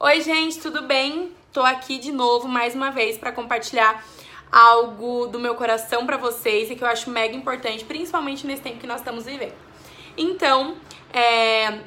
Oi, 0.00 0.20
gente, 0.20 0.60
tudo 0.60 0.82
bem? 0.82 1.32
Tô 1.52 1.60
aqui 1.60 1.98
de 1.98 2.12
novo 2.12 2.46
mais 2.46 2.72
uma 2.72 2.88
vez 2.88 3.18
para 3.18 3.32
compartilhar 3.32 4.06
algo 4.50 5.26
do 5.26 5.40
meu 5.40 5.56
coração 5.56 6.06
para 6.06 6.16
vocês 6.16 6.70
e 6.70 6.76
que 6.76 6.84
eu 6.84 6.86
acho 6.86 7.10
mega 7.10 7.34
importante, 7.34 7.84
principalmente 7.84 8.46
nesse 8.46 8.62
tempo 8.62 8.78
que 8.78 8.86
nós 8.86 9.00
estamos 9.00 9.24
vivendo. 9.24 9.54
Então, 10.16 10.76
é, 11.12 11.80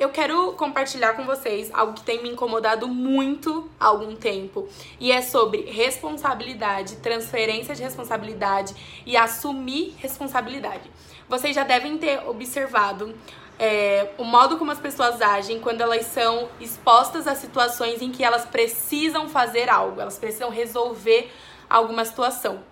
eu 0.00 0.08
quero 0.08 0.54
compartilhar 0.54 1.14
com 1.14 1.24
vocês 1.24 1.70
algo 1.72 1.92
que 1.92 2.02
tem 2.02 2.20
me 2.20 2.28
incomodado 2.28 2.88
muito 2.88 3.70
há 3.78 3.86
algum 3.86 4.16
tempo 4.16 4.68
e 4.98 5.12
é 5.12 5.22
sobre 5.22 5.60
responsabilidade, 5.70 6.96
transferência 6.96 7.72
de 7.72 7.84
responsabilidade 7.84 8.74
e 9.06 9.16
assumir 9.16 9.94
responsabilidade. 9.98 10.90
Vocês 11.28 11.54
já 11.54 11.62
devem 11.62 11.96
ter 11.98 12.20
observado 12.28 13.14
é, 13.58 14.10
o 14.18 14.24
modo 14.24 14.58
como 14.58 14.70
as 14.70 14.80
pessoas 14.80 15.20
agem 15.22 15.60
quando 15.60 15.80
elas 15.80 16.06
são 16.06 16.48
expostas 16.60 17.26
a 17.26 17.34
situações 17.34 18.02
em 18.02 18.10
que 18.10 18.24
elas 18.24 18.44
precisam 18.44 19.28
fazer 19.28 19.68
algo, 19.68 20.00
elas 20.00 20.18
precisam 20.18 20.50
resolver 20.50 21.30
alguma 21.68 22.04
situação. 22.04 22.62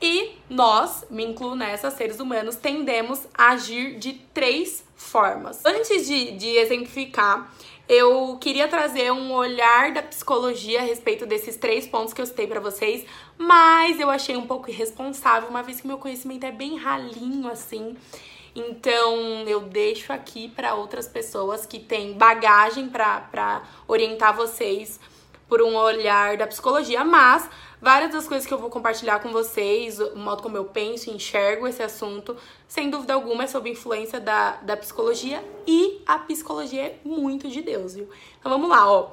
E 0.00 0.36
nós, 0.48 1.04
me 1.10 1.24
incluo 1.24 1.56
nessa, 1.56 1.90
seres 1.90 2.20
humanos, 2.20 2.54
tendemos 2.54 3.26
a 3.36 3.50
agir 3.50 3.98
de 3.98 4.12
três 4.32 4.84
formas. 4.94 5.64
Antes 5.64 6.06
de, 6.06 6.32
de 6.32 6.56
exemplificar, 6.56 7.52
eu 7.88 8.36
queria 8.40 8.68
trazer 8.68 9.10
um 9.10 9.32
olhar 9.32 9.92
da 9.92 10.02
psicologia 10.02 10.80
a 10.80 10.82
respeito 10.84 11.26
desses 11.26 11.56
três 11.56 11.86
pontos 11.86 12.12
que 12.12 12.20
eu 12.20 12.26
citei 12.26 12.46
para 12.46 12.60
vocês, 12.60 13.04
mas 13.36 13.98
eu 13.98 14.08
achei 14.10 14.36
um 14.36 14.46
pouco 14.46 14.70
irresponsável, 14.70 15.48
uma 15.48 15.62
vez 15.62 15.80
que 15.80 15.86
meu 15.86 15.98
conhecimento 15.98 16.44
é 16.44 16.52
bem 16.52 16.76
ralinho 16.76 17.50
assim. 17.50 17.96
Então 18.58 19.44
eu 19.46 19.60
deixo 19.60 20.12
aqui 20.12 20.48
para 20.48 20.74
outras 20.74 21.06
pessoas 21.06 21.64
que 21.64 21.78
têm 21.78 22.14
bagagem 22.14 22.88
para 22.88 23.62
orientar 23.86 24.36
vocês 24.36 24.98
por 25.48 25.62
um 25.62 25.76
olhar 25.76 26.36
da 26.36 26.46
psicologia, 26.46 27.04
mas 27.04 27.48
várias 27.80 28.12
das 28.12 28.26
coisas 28.26 28.46
que 28.46 28.52
eu 28.52 28.58
vou 28.58 28.68
compartilhar 28.68 29.20
com 29.20 29.30
vocês, 29.30 30.00
o 30.00 30.16
modo 30.16 30.42
como 30.42 30.56
eu 30.56 30.64
penso 30.64 31.08
e 31.08 31.14
enxergo 31.14 31.68
esse 31.68 31.82
assunto, 31.82 32.36
sem 32.66 32.90
dúvida 32.90 33.14
alguma 33.14 33.44
é 33.44 33.46
sob 33.46 33.70
influência 33.70 34.18
da, 34.18 34.56
da 34.56 34.76
psicologia 34.76 35.42
e 35.66 36.02
a 36.04 36.18
psicologia 36.18 36.82
é 36.82 36.98
muito 37.04 37.48
de 37.48 37.62
Deus, 37.62 37.94
viu? 37.94 38.08
Então 38.38 38.50
vamos 38.50 38.68
lá, 38.68 38.90
ó 38.90 39.10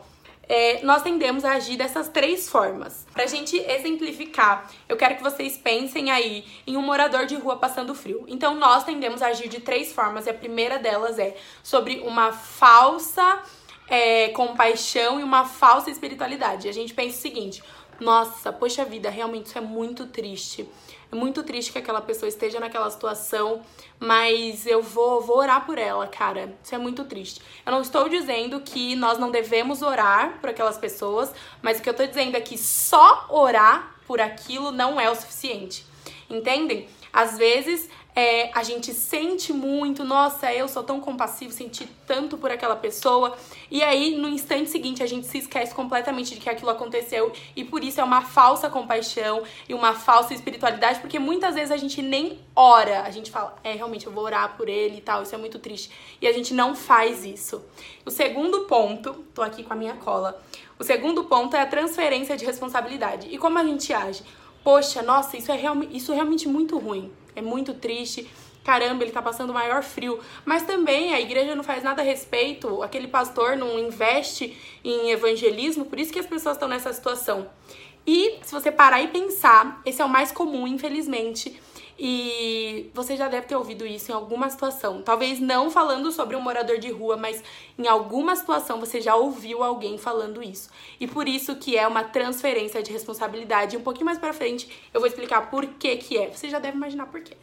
é, 0.47 0.81
nós 0.83 1.01
tendemos 1.01 1.43
a 1.43 1.53
agir 1.53 1.77
dessas 1.77 2.07
três 2.09 2.49
formas. 2.49 3.05
Pra 3.13 3.25
gente 3.25 3.57
exemplificar, 3.57 4.69
eu 4.87 4.95
quero 4.95 5.15
que 5.15 5.23
vocês 5.23 5.57
pensem 5.57 6.11
aí 6.11 6.45
em 6.65 6.77
um 6.77 6.81
morador 6.81 7.25
de 7.25 7.35
rua 7.35 7.57
passando 7.57 7.95
frio. 7.95 8.25
Então, 8.27 8.55
nós 8.55 8.83
tendemos 8.83 9.21
a 9.21 9.27
agir 9.27 9.47
de 9.47 9.59
três 9.59 9.91
formas, 9.91 10.27
e 10.27 10.29
a 10.29 10.33
primeira 10.33 10.77
delas 10.77 11.17
é 11.19 11.35
sobre 11.63 11.99
uma 11.99 12.31
falsa 12.31 13.41
é, 13.87 14.29
compaixão 14.29 15.19
e 15.19 15.23
uma 15.23 15.45
falsa 15.45 15.89
espiritualidade. 15.89 16.67
A 16.67 16.71
gente 16.71 16.93
pensa 16.93 17.17
o 17.17 17.21
seguinte: 17.21 17.63
nossa, 17.99 18.51
poxa 18.51 18.83
vida, 18.83 19.09
realmente 19.09 19.47
isso 19.47 19.57
é 19.57 19.61
muito 19.61 20.07
triste. 20.07 20.67
Muito 21.15 21.43
triste 21.43 21.71
que 21.71 21.77
aquela 21.77 22.01
pessoa 22.01 22.27
esteja 22.27 22.59
naquela 22.59 22.91
situação, 22.91 23.61
mas 23.99 24.67
eu 24.67 24.81
vou, 24.81 25.21
vou 25.21 25.37
orar 25.37 25.65
por 25.65 25.77
ela, 25.77 26.07
cara. 26.07 26.53
Isso 26.61 26.75
é 26.75 26.77
muito 26.77 27.05
triste. 27.05 27.41
Eu 27.65 27.71
não 27.71 27.81
estou 27.81 28.09
dizendo 28.09 28.59
que 28.59 28.95
nós 28.95 29.17
não 29.17 29.31
devemos 29.31 29.81
orar 29.81 30.39
por 30.41 30.49
aquelas 30.49 30.77
pessoas, 30.77 31.31
mas 31.61 31.79
o 31.79 31.81
que 31.81 31.87
eu 31.87 31.91
estou 31.91 32.05
dizendo 32.05 32.35
é 32.35 32.41
que 32.41 32.57
só 32.57 33.27
orar 33.29 33.95
por 34.05 34.19
aquilo 34.19 34.71
não 34.71 34.99
é 34.99 35.09
o 35.09 35.15
suficiente. 35.15 35.85
Entendem? 36.29 36.87
Às 37.13 37.37
vezes 37.37 37.89
é, 38.15 38.49
a 38.57 38.63
gente 38.63 38.93
sente 38.93 39.51
muito, 39.51 40.05
nossa, 40.05 40.51
eu 40.53 40.69
sou 40.69 40.81
tão 40.83 41.01
compassivo, 41.01 41.51
senti 41.51 41.85
tanto 42.07 42.37
por 42.37 42.49
aquela 42.49 42.75
pessoa, 42.75 43.35
e 43.69 43.83
aí 43.83 44.15
no 44.15 44.29
instante 44.29 44.69
seguinte 44.69 45.03
a 45.03 45.05
gente 45.05 45.27
se 45.27 45.39
esquece 45.39 45.75
completamente 45.75 46.33
de 46.33 46.39
que 46.39 46.49
aquilo 46.49 46.69
aconteceu, 46.69 47.33
e 47.55 47.63
por 47.65 47.83
isso 47.83 47.99
é 47.99 48.03
uma 48.03 48.21
falsa 48.21 48.69
compaixão 48.69 49.43
e 49.67 49.73
uma 49.73 49.93
falsa 49.93 50.33
espiritualidade, 50.33 51.01
porque 51.01 51.19
muitas 51.19 51.55
vezes 51.55 51.71
a 51.71 51.77
gente 51.77 52.01
nem 52.01 52.39
ora, 52.55 53.01
a 53.01 53.11
gente 53.11 53.29
fala, 53.29 53.53
é, 53.63 53.73
realmente 53.73 54.07
eu 54.07 54.13
vou 54.13 54.23
orar 54.23 54.55
por 54.55 54.69
ele 54.69 54.99
e 54.99 55.01
tal, 55.01 55.23
isso 55.23 55.35
é 55.35 55.37
muito 55.37 55.59
triste, 55.59 55.91
e 56.21 56.27
a 56.27 56.31
gente 56.31 56.53
não 56.53 56.73
faz 56.73 57.25
isso. 57.25 57.65
O 58.05 58.11
segundo 58.11 58.61
ponto, 58.61 59.13
tô 59.33 59.41
aqui 59.41 59.61
com 59.61 59.73
a 59.73 59.75
minha 59.75 59.95
cola, 59.95 60.41
o 60.79 60.83
segundo 60.85 61.25
ponto 61.25 61.55
é 61.57 61.61
a 61.61 61.65
transferência 61.65 62.37
de 62.37 62.45
responsabilidade. 62.45 63.27
E 63.29 63.37
como 63.37 63.57
a 63.57 63.63
gente 63.63 63.93
age? 63.93 64.23
Poxa, 64.61 65.01
nossa, 65.01 65.37
isso 65.37 65.51
é, 65.51 65.55
real, 65.55 65.77
isso 65.91 66.11
é 66.11 66.15
realmente 66.15 66.47
muito 66.47 66.77
ruim 66.77 67.11
é 67.35 67.41
muito 67.41 67.73
triste. 67.73 68.27
Caramba, 68.63 69.03
ele 69.03 69.11
tá 69.11 69.21
passando 69.21 69.51
o 69.51 69.53
maior 69.53 69.83
frio. 69.83 70.19
Mas 70.43 70.63
também 70.63 71.13
a 71.13 71.21
igreja 71.21 71.55
não 71.55 71.63
faz 71.63 71.83
nada 71.83 72.01
a 72.01 72.05
respeito, 72.05 72.81
aquele 72.81 73.07
pastor 73.07 73.55
não 73.55 73.77
investe 73.77 74.57
em 74.83 75.11
evangelismo, 75.11 75.85
por 75.85 75.99
isso 75.99 76.11
que 76.11 76.19
as 76.19 76.25
pessoas 76.25 76.55
estão 76.55 76.67
nessa 76.67 76.91
situação. 76.91 77.47
E 78.07 78.39
se 78.43 78.51
você 78.51 78.71
parar 78.71 79.01
e 79.01 79.07
pensar, 79.07 79.81
esse 79.85 80.01
é 80.01 80.05
o 80.05 80.09
mais 80.09 80.31
comum, 80.31 80.67
infelizmente. 80.67 81.59
E 81.97 82.91
você 82.93 83.15
já 83.15 83.29
deve 83.29 83.47
ter 83.47 83.55
ouvido 83.55 83.85
isso 83.85 84.11
em 84.11 84.15
alguma 84.15 84.49
situação. 84.49 85.01
Talvez 85.01 85.39
não 85.39 85.71
falando 85.71 86.11
sobre 86.11 86.35
um 86.35 86.41
morador 86.41 86.77
de 86.77 86.91
rua, 86.91 87.15
mas 87.15 87.41
em 87.79 87.87
alguma 87.87 88.35
situação 88.35 88.79
você 88.79 88.99
já 88.99 89.15
ouviu 89.15 89.63
alguém 89.63 89.97
falando 89.97 90.43
isso. 90.43 90.69
E 90.99 91.07
por 91.07 91.27
isso 91.27 91.55
que 91.55 91.77
é 91.77 91.87
uma 91.87 92.03
transferência 92.03 92.83
de 92.83 92.91
responsabilidade. 92.91 93.77
Um 93.77 93.81
pouquinho 93.81 94.05
mais 94.05 94.19
para 94.19 94.33
frente 94.33 94.69
eu 94.93 94.99
vou 94.99 95.07
explicar 95.07 95.49
por 95.49 95.65
que 95.65 95.95
que 95.95 96.17
é. 96.17 96.29
Você 96.29 96.49
já 96.49 96.59
deve 96.59 96.75
imaginar 96.75 97.05
por 97.05 97.21
quê. 97.21 97.37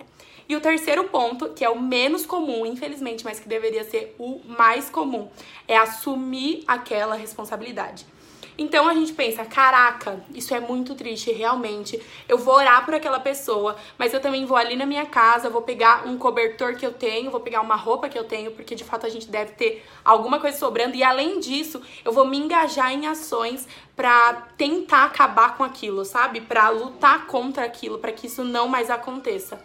E 0.48 0.56
o 0.56 0.60
terceiro 0.60 1.04
ponto, 1.04 1.50
que 1.50 1.64
é 1.64 1.70
o 1.70 1.80
menos 1.80 2.26
comum, 2.26 2.66
infelizmente, 2.66 3.24
mas 3.24 3.40
que 3.40 3.48
deveria 3.48 3.84
ser 3.84 4.14
o 4.18 4.40
mais 4.44 4.90
comum, 4.90 5.30
é 5.66 5.78
assumir 5.78 6.62
aquela 6.66 7.14
responsabilidade. 7.14 8.04
Então 8.62 8.88
a 8.88 8.94
gente 8.94 9.12
pensa, 9.12 9.44
caraca, 9.44 10.24
isso 10.32 10.54
é 10.54 10.60
muito 10.60 10.94
triste, 10.94 11.32
realmente. 11.32 12.00
Eu 12.28 12.38
vou 12.38 12.54
orar 12.54 12.84
por 12.84 12.94
aquela 12.94 13.18
pessoa, 13.18 13.74
mas 13.98 14.14
eu 14.14 14.20
também 14.20 14.46
vou 14.46 14.56
ali 14.56 14.76
na 14.76 14.86
minha 14.86 15.04
casa, 15.04 15.50
vou 15.50 15.62
pegar 15.62 16.06
um 16.06 16.16
cobertor 16.16 16.76
que 16.76 16.86
eu 16.86 16.92
tenho, 16.92 17.28
vou 17.28 17.40
pegar 17.40 17.60
uma 17.60 17.74
roupa 17.74 18.08
que 18.08 18.16
eu 18.16 18.22
tenho, 18.22 18.52
porque 18.52 18.76
de 18.76 18.84
fato 18.84 19.04
a 19.04 19.08
gente 19.08 19.28
deve 19.28 19.54
ter 19.54 19.84
alguma 20.04 20.38
coisa 20.38 20.56
sobrando. 20.56 20.94
E 20.94 21.02
além 21.02 21.40
disso, 21.40 21.82
eu 22.04 22.12
vou 22.12 22.24
me 22.24 22.38
engajar 22.38 22.92
em 22.92 23.08
ações 23.08 23.66
para 23.96 24.34
tentar 24.56 25.06
acabar 25.06 25.56
com 25.56 25.64
aquilo, 25.64 26.04
sabe? 26.04 26.40
Para 26.40 26.68
lutar 26.68 27.26
contra 27.26 27.64
aquilo, 27.64 27.98
para 27.98 28.12
que 28.12 28.28
isso 28.28 28.44
não 28.44 28.68
mais 28.68 28.90
aconteça. 28.90 29.60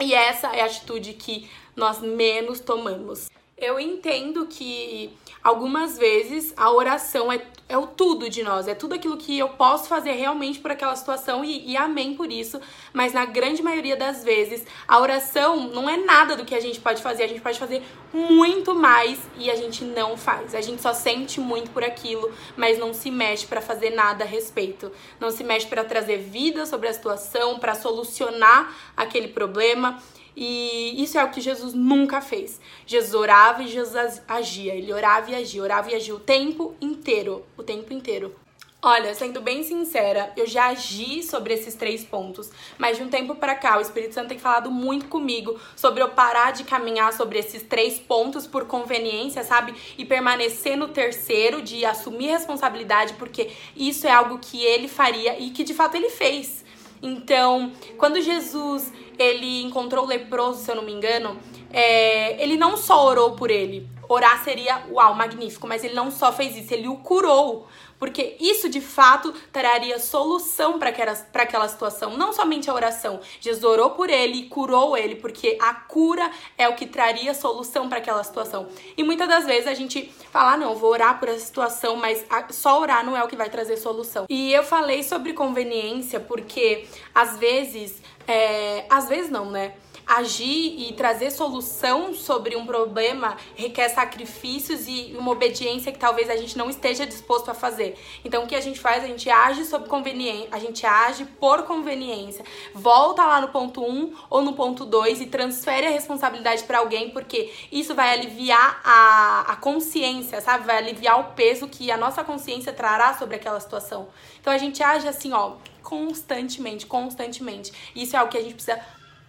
E 0.00 0.14
essa 0.14 0.56
é 0.56 0.62
a 0.62 0.64
atitude 0.66 1.12
que 1.12 1.50
nós 1.76 2.00
menos 2.00 2.60
tomamos. 2.60 3.28
Eu 3.58 3.80
entendo 3.80 4.46
que 4.46 5.16
algumas 5.42 5.96
vezes 5.96 6.52
a 6.58 6.70
oração 6.70 7.32
é, 7.32 7.40
é 7.66 7.78
o 7.78 7.86
tudo 7.86 8.28
de 8.28 8.42
nós, 8.42 8.68
é 8.68 8.74
tudo 8.74 8.94
aquilo 8.94 9.16
que 9.16 9.38
eu 9.38 9.48
posso 9.48 9.88
fazer 9.88 10.12
realmente 10.12 10.58
por 10.58 10.70
aquela 10.70 10.94
situação 10.94 11.42
e, 11.42 11.70
e 11.70 11.74
amém 11.74 12.14
por 12.14 12.30
isso, 12.30 12.60
mas 12.92 13.14
na 13.14 13.24
grande 13.24 13.62
maioria 13.62 13.96
das 13.96 14.22
vezes 14.22 14.62
a 14.86 15.00
oração 15.00 15.70
não 15.70 15.88
é 15.88 15.96
nada 15.96 16.36
do 16.36 16.44
que 16.44 16.54
a 16.54 16.60
gente 16.60 16.78
pode 16.80 17.02
fazer, 17.02 17.22
a 17.22 17.28
gente 17.28 17.40
pode 17.40 17.58
fazer 17.58 17.82
muito 18.12 18.74
mais 18.74 19.18
e 19.38 19.50
a 19.50 19.56
gente 19.56 19.84
não 19.84 20.18
faz. 20.18 20.54
A 20.54 20.60
gente 20.60 20.82
só 20.82 20.92
sente 20.92 21.40
muito 21.40 21.70
por 21.70 21.82
aquilo, 21.82 22.30
mas 22.58 22.78
não 22.78 22.92
se 22.92 23.10
mexe 23.10 23.46
para 23.46 23.62
fazer 23.62 23.88
nada 23.88 24.22
a 24.22 24.26
respeito, 24.26 24.92
não 25.18 25.30
se 25.30 25.42
mexe 25.42 25.66
para 25.66 25.82
trazer 25.82 26.18
vida 26.18 26.66
sobre 26.66 26.88
a 26.88 26.92
situação, 26.92 27.58
para 27.58 27.74
solucionar 27.74 28.76
aquele 28.94 29.28
problema. 29.28 29.98
E 30.36 31.02
isso 31.02 31.18
é 31.18 31.24
o 31.24 31.30
que 31.30 31.40
Jesus 31.40 31.72
nunca 31.72 32.20
fez. 32.20 32.60
Jesus 32.86 33.14
orava 33.14 33.62
e 33.62 33.68
Jesus 33.68 34.22
agia. 34.28 34.74
Ele 34.74 34.92
orava 34.92 35.30
e 35.30 35.34
agia, 35.34 35.62
orava 35.62 35.90
e 35.90 35.94
agia 35.94 36.14
o 36.14 36.20
tempo 36.20 36.76
inteiro. 36.80 37.42
O 37.56 37.62
tempo 37.62 37.92
inteiro. 37.94 38.36
Olha, 38.82 39.14
sendo 39.14 39.40
bem 39.40 39.64
sincera, 39.64 40.32
eu 40.36 40.46
já 40.46 40.68
agi 40.68 41.22
sobre 41.22 41.54
esses 41.54 41.74
três 41.74 42.04
pontos, 42.04 42.52
mas 42.78 42.96
de 42.96 43.02
um 43.02 43.08
tempo 43.08 43.34
para 43.34 43.54
cá 43.56 43.78
o 43.78 43.80
Espírito 43.80 44.14
Santo 44.14 44.28
tem 44.28 44.38
falado 44.38 44.70
muito 44.70 45.08
comigo 45.08 45.58
sobre 45.74 46.02
eu 46.02 46.10
parar 46.10 46.52
de 46.52 46.62
caminhar 46.62 47.12
sobre 47.12 47.38
esses 47.38 47.62
três 47.62 47.98
pontos 47.98 48.46
por 48.46 48.66
conveniência, 48.66 49.42
sabe? 49.42 49.74
E 49.96 50.04
permanecer 50.04 50.76
no 50.76 50.88
terceiro, 50.88 51.62
de 51.62 51.84
assumir 51.84 52.26
responsabilidade, 52.26 53.14
porque 53.14 53.50
isso 53.74 54.06
é 54.06 54.10
algo 54.12 54.38
que 54.38 54.62
ele 54.62 54.86
faria 54.86 55.36
e 55.40 55.50
que 55.50 55.64
de 55.64 55.74
fato 55.74 55.96
ele 55.96 56.10
fez. 56.10 56.64
Então, 57.02 57.72
quando 57.98 58.20
Jesus 58.20 58.92
ele 59.18 59.62
encontrou 59.62 60.04
o 60.04 60.08
leproso, 60.08 60.62
se 60.62 60.70
eu 60.70 60.76
não 60.76 60.82
me 60.82 60.92
engano, 60.92 61.36
é, 61.70 62.42
ele 62.42 62.56
não 62.56 62.76
só 62.76 63.04
orou 63.06 63.32
por 63.32 63.50
ele. 63.50 63.88
Orar 64.08 64.42
seria 64.44 64.84
uau, 64.90 65.14
magnífico, 65.14 65.66
mas 65.66 65.84
ele 65.84 65.94
não 65.94 66.10
só 66.10 66.32
fez 66.32 66.56
isso, 66.56 66.72
ele 66.72 66.88
o 66.88 66.96
curou. 66.96 67.66
Porque 67.98 68.36
isso 68.38 68.68
de 68.68 68.80
fato 68.80 69.32
traria 69.52 69.98
solução 69.98 70.78
para 70.78 70.90
aquela, 70.90 71.68
situação. 71.68 72.16
Não 72.16 72.32
somente 72.32 72.68
a 72.68 72.74
oração. 72.74 73.20
Jesus 73.40 73.64
orou 73.64 73.90
por 73.90 74.10
ele 74.10 74.40
e 74.40 74.48
curou 74.48 74.96
ele, 74.96 75.16
porque 75.16 75.56
a 75.60 75.72
cura 75.72 76.30
é 76.58 76.68
o 76.68 76.74
que 76.74 76.86
traria 76.86 77.32
solução 77.34 77.88
para 77.88 77.98
aquela 77.98 78.22
situação. 78.22 78.68
E 78.96 79.02
muitas 79.02 79.28
das 79.28 79.46
vezes 79.46 79.66
a 79.66 79.74
gente 79.74 80.12
fala, 80.30 80.52
ah, 80.52 80.56
não, 80.56 80.74
vou 80.74 80.90
orar 80.90 81.18
por 81.18 81.28
essa 81.28 81.44
situação, 81.44 81.96
mas 81.96 82.24
só 82.50 82.80
orar 82.80 83.04
não 83.04 83.16
é 83.16 83.24
o 83.24 83.28
que 83.28 83.36
vai 83.36 83.48
trazer 83.48 83.76
solução. 83.76 84.26
E 84.28 84.52
eu 84.52 84.62
falei 84.62 85.02
sobre 85.02 85.32
conveniência 85.32 86.20
porque 86.20 86.86
às 87.14 87.38
vezes, 87.38 88.02
é, 88.28 88.84
às 88.90 89.08
vezes 89.08 89.30
não, 89.30 89.50
né? 89.50 89.74
Agir 90.06 90.88
e 90.88 90.92
trazer 90.92 91.30
solução 91.30 92.14
sobre 92.14 92.54
um 92.54 92.64
problema 92.64 93.36
requer 93.56 93.88
sacrifícios 93.88 94.86
e 94.86 95.16
uma 95.18 95.32
obediência 95.32 95.90
que 95.90 95.98
talvez 95.98 96.30
a 96.30 96.36
gente 96.36 96.56
não 96.56 96.70
esteja 96.70 97.04
disposto 97.04 97.50
a 97.50 97.54
fazer. 97.54 97.98
Então 98.24 98.44
o 98.44 98.46
que 98.46 98.54
a 98.54 98.60
gente 98.60 98.78
faz? 98.78 99.02
A 99.02 99.06
gente 99.08 99.28
age 99.28 99.64
sob 99.64 99.88
conveniência, 99.88 100.48
a 100.52 100.58
gente 100.58 100.86
age 100.86 101.24
por 101.40 101.64
conveniência. 101.64 102.44
Volta 102.72 103.24
lá 103.24 103.40
no 103.40 103.48
ponto 103.48 103.82
1 103.82 103.90
um 103.90 104.14
ou 104.30 104.42
no 104.42 104.52
ponto 104.52 104.84
2 104.84 105.22
e 105.22 105.26
transfere 105.26 105.86
a 105.86 105.90
responsabilidade 105.90 106.62
para 106.64 106.78
alguém, 106.78 107.10
porque 107.10 107.52
isso 107.72 107.94
vai 107.94 108.12
aliviar 108.12 108.80
a, 108.84 109.52
a 109.52 109.56
consciência, 109.56 110.40
sabe? 110.40 110.66
Vai 110.66 110.78
aliviar 110.78 111.18
o 111.20 111.24
peso 111.34 111.66
que 111.66 111.90
a 111.90 111.96
nossa 111.96 112.22
consciência 112.22 112.72
trará 112.72 113.14
sobre 113.14 113.36
aquela 113.36 113.58
situação. 113.58 114.08
Então 114.40 114.52
a 114.52 114.58
gente 114.58 114.82
age 114.82 115.08
assim, 115.08 115.32
ó, 115.32 115.54
constantemente, 115.82 116.86
constantemente. 116.86 117.72
Isso 117.94 118.16
é 118.16 118.22
o 118.22 118.28
que 118.28 118.36
a 118.36 118.42
gente 118.42 118.54
precisa 118.54 118.80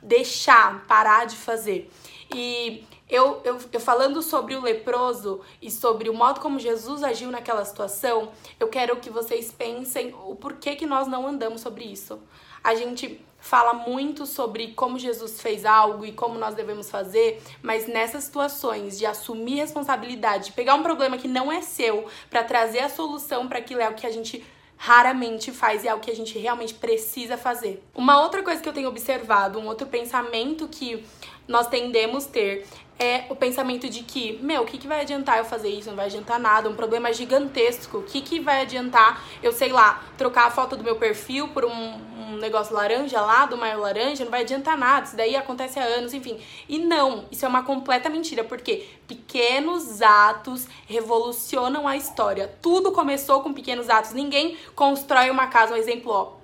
deixar, 0.01 0.85
parar 0.87 1.25
de 1.25 1.35
fazer. 1.35 1.89
E 2.33 2.83
eu, 3.09 3.41
eu, 3.45 3.57
eu, 3.71 3.79
falando 3.79 4.21
sobre 4.21 4.55
o 4.55 4.61
leproso 4.61 5.39
e 5.61 5.71
sobre 5.71 6.09
o 6.09 6.13
modo 6.13 6.41
como 6.41 6.59
Jesus 6.59 7.03
agiu 7.03 7.31
naquela 7.31 7.63
situação, 7.63 8.31
eu 8.59 8.67
quero 8.67 8.97
que 8.97 9.09
vocês 9.09 9.51
pensem 9.51 10.13
o 10.25 10.35
porquê 10.35 10.75
que 10.75 10.85
nós 10.85 11.07
não 11.07 11.25
andamos 11.25 11.61
sobre 11.61 11.85
isso. 11.85 12.19
A 12.61 12.75
gente 12.75 13.25
fala 13.39 13.73
muito 13.73 14.25
sobre 14.25 14.73
como 14.73 14.99
Jesus 14.99 15.39
fez 15.39 15.63
algo 15.63 16.05
e 16.05 16.11
como 16.11 16.37
nós 16.37 16.53
devemos 16.53 16.89
fazer, 16.89 17.41
mas 17.61 17.87
nessas 17.87 18.25
situações 18.25 18.97
de 18.97 19.05
assumir 19.05 19.55
responsabilidade, 19.55 20.47
de 20.47 20.51
pegar 20.51 20.75
um 20.75 20.83
problema 20.83 21.17
que 21.17 21.29
não 21.29 21.49
é 21.49 21.61
seu 21.61 22.07
para 22.29 22.43
trazer 22.43 22.79
a 22.79 22.89
solução 22.89 23.47
para 23.47 23.59
aquilo 23.59 23.79
é 23.79 23.89
o 23.89 23.93
que 23.93 24.05
a 24.05 24.11
gente 24.11 24.43
raramente 24.77 25.51
faz 25.51 25.83
e 25.83 25.87
é 25.87 25.93
o 25.93 25.99
que 25.99 26.11
a 26.11 26.15
gente 26.15 26.37
realmente 26.37 26.73
precisa 26.73 27.35
fazer. 27.37 27.83
Uma 27.95 28.21
outra 28.21 28.43
coisa 28.43 28.61
que 28.61 28.69
eu 28.69 28.73
tenho 28.73 28.87
observado, 28.87 29.59
um 29.59 29.65
outro 29.65 29.87
pensamento 29.87 30.67
que 30.67 31.03
nós 31.47 31.67
tendemos 31.67 32.25
ter 32.25 32.65
é 32.99 33.25
o 33.29 33.35
pensamento 33.35 33.89
de 33.89 34.01
que, 34.01 34.39
meu, 34.41 34.63
o 34.63 34.65
que, 34.65 34.77
que 34.77 34.87
vai 34.87 35.01
adiantar 35.01 35.37
eu 35.37 35.45
fazer 35.45 35.69
isso? 35.69 35.89
Não 35.89 35.95
vai 35.95 36.07
adiantar 36.07 36.39
nada, 36.39 36.69
um 36.69 36.75
problema 36.75 37.13
gigantesco. 37.13 37.99
O 37.99 38.03
que, 38.03 38.21
que 38.21 38.39
vai 38.39 38.61
adiantar 38.61 39.23
eu, 39.41 39.51
sei 39.51 39.71
lá, 39.71 40.03
trocar 40.17 40.47
a 40.47 40.51
foto 40.51 40.75
do 40.75 40.83
meu 40.83 40.95
perfil 40.95 41.47
por 41.49 41.63
um, 41.63 41.71
um 41.71 42.37
negócio 42.37 42.75
laranja 42.75 43.21
lá, 43.21 43.45
do 43.45 43.55
maior 43.55 43.79
laranja? 43.79 44.23
Não 44.23 44.31
vai 44.31 44.41
adiantar 44.41 44.77
nada. 44.77 45.05
Isso 45.05 45.15
daí 45.15 45.35
acontece 45.35 45.79
há 45.79 45.83
anos, 45.83 46.13
enfim. 46.13 46.39
E 46.67 46.79
não, 46.79 47.25
isso 47.31 47.45
é 47.45 47.47
uma 47.47 47.63
completa 47.63 48.09
mentira, 48.09 48.43
porque 48.43 48.87
pequenos 49.07 50.01
atos 50.01 50.67
revolucionam 50.87 51.87
a 51.87 51.95
história. 51.95 52.51
Tudo 52.61 52.91
começou 52.91 53.41
com 53.41 53.53
pequenos 53.53 53.89
atos. 53.89 54.13
Ninguém 54.13 54.57
constrói 54.75 55.29
uma 55.29 55.47
casa, 55.47 55.73
um 55.73 55.77
exemplo, 55.77 56.11
ó, 56.11 56.37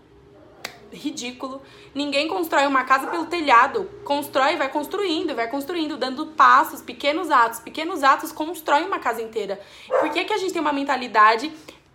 ridículo. 0.92 1.62
Ninguém 1.94 2.28
constrói 2.28 2.66
uma 2.66 2.84
casa 2.84 3.08
pelo 3.08 3.26
telhado. 3.26 3.90
Constrói, 4.04 4.56
vai 4.56 4.70
construindo, 4.70 5.36
vai 5.36 5.48
construindo, 5.48 5.96
dando 5.96 6.28
passos, 6.28 6.82
pequenos 6.82 7.30
atos. 7.30 7.60
Pequenos 7.60 8.04
atos 8.04 8.32
constroem 8.32 8.86
uma 8.86 9.00
casa 9.00 9.22
inteira. 9.22 9.60
Por 9.88 10.10
que, 10.10 10.26
que 10.26 10.34
a 10.34 10.38
gente 10.38 10.54
tem 10.54 10.62
uma 10.62 10.74
mentalidade? 10.74 11.52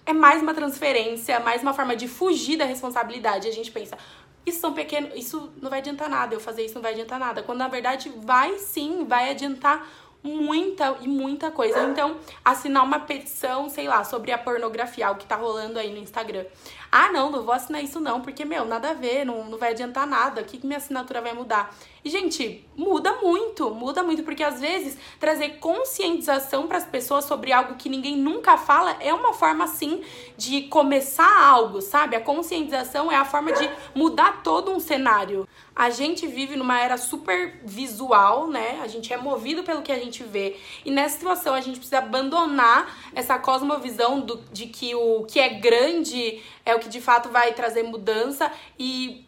É 0.06 0.12
mais 0.12 0.40
uma 0.40 0.54
transferência, 0.54 1.40
mais 1.40 1.62
uma 1.62 1.74
forma 1.74 1.96
de 1.96 2.06
fugir 2.06 2.56
da 2.56 2.64
responsabilidade. 2.64 3.48
A 3.48 3.52
gente 3.52 3.70
pensa, 3.70 3.98
isso 4.46 4.60
são 4.60 4.72
pequenos, 4.72 5.10
isso 5.14 5.50
não 5.60 5.68
vai 5.68 5.80
adiantar 5.80 6.08
nada, 6.08 6.34
eu 6.34 6.40
fazer 6.40 6.64
isso 6.64 6.76
não 6.76 6.82
vai 6.82 6.92
adiantar 6.92 7.18
nada. 7.18 7.42
Quando 7.42 7.58
na 7.58 7.68
verdade 7.68 8.10
vai 8.16 8.56
sim, 8.58 9.04
vai 9.04 9.30
adiantar 9.30 9.86
muita 10.22 10.96
e 11.00 11.08
muita 11.08 11.50
coisa. 11.50 11.82
Então, 11.84 12.16
assinar 12.44 12.82
uma 12.82 13.00
petição, 13.00 13.68
sei 13.68 13.86
lá, 13.86 14.04
sobre 14.04 14.32
a 14.32 14.38
pornografia, 14.38 15.10
o 15.10 15.16
que 15.16 15.26
tá 15.26 15.36
rolando 15.36 15.78
aí 15.78 15.90
no 15.92 15.98
Instagram. 15.98 16.44
Ah, 16.90 17.12
não, 17.12 17.31
não 17.31 17.43
vou 17.43 17.55
assinar 17.55 17.85
isso 17.85 18.00
não, 18.00 18.20
porque, 18.20 18.44
meu, 18.44 18.64
nada 18.64 18.90
a 18.90 18.94
ver, 18.94 19.25
não, 19.25 19.44
não 19.44 19.58
vai 19.58 19.70
adiantar 19.70 20.06
nada. 20.06 20.40
O 20.40 20.44
que, 20.44 20.58
que 20.58 20.67
minha 20.67 20.79
assinatura 20.79 21.20
vai 21.20 21.35
mudar? 21.35 21.75
E, 22.05 22.11
gente, 22.11 22.64
muda 22.76 23.17
muito, 23.20 23.70
muda 23.70 24.02
muito, 24.02 24.23
porque 24.23 24.43
às 24.43 24.61
vezes 24.61 24.96
trazer 25.20 25.58
conscientização 25.58 26.67
para 26.67 26.79
as 26.79 26.87
pessoas 26.87 27.25
sobre 27.26 27.52
algo 27.52 27.75
que 27.75 27.88
ninguém 27.88 28.17
nunca 28.17 28.56
fala 28.56 28.96
é 29.00 29.12
uma 29.12 29.35
forma, 29.35 29.64
assim, 29.64 30.02
de 30.37 30.62
começar 30.62 31.44
algo, 31.44 31.82
sabe? 31.82 32.17
A 32.17 32.20
conscientização 32.20 33.12
é 33.12 33.17
a 33.17 33.25
forma 33.25 33.52
de 33.52 33.69
mudar 33.94 34.43
todo 34.43 34.70
um 34.70 34.81
cenário. 34.81 35.46
A 35.75 35.90
gente 35.90 36.26
vive 36.26 36.56
numa 36.56 36.81
era 36.81 36.96
super 36.96 37.61
visual, 37.64 38.49
né? 38.49 38.81
A 38.82 38.88
gente 38.88 39.12
é 39.12 39.17
movido 39.17 39.62
pelo 39.62 39.82
que 39.82 39.93
a 39.93 39.99
gente 39.99 40.25
vê. 40.25 40.56
E 40.85 40.90
nessa 40.90 41.17
situação 41.17 41.55
a 41.55 41.61
gente 41.61 41.79
precisa 41.79 41.99
abandonar 41.99 42.96
essa 43.14 43.38
cosmovisão 43.38 44.20
do, 44.20 44.38
de 44.52 44.67
que 44.67 44.94
o 44.94 45.25
que 45.25 45.38
é 45.38 45.50
grande 45.50 46.43
é 46.70 46.74
o 46.74 46.78
que 46.78 46.88
de 46.88 47.00
fato 47.00 47.28
vai 47.30 47.52
trazer 47.54 47.82
mudança 47.82 48.50
e 48.78 49.26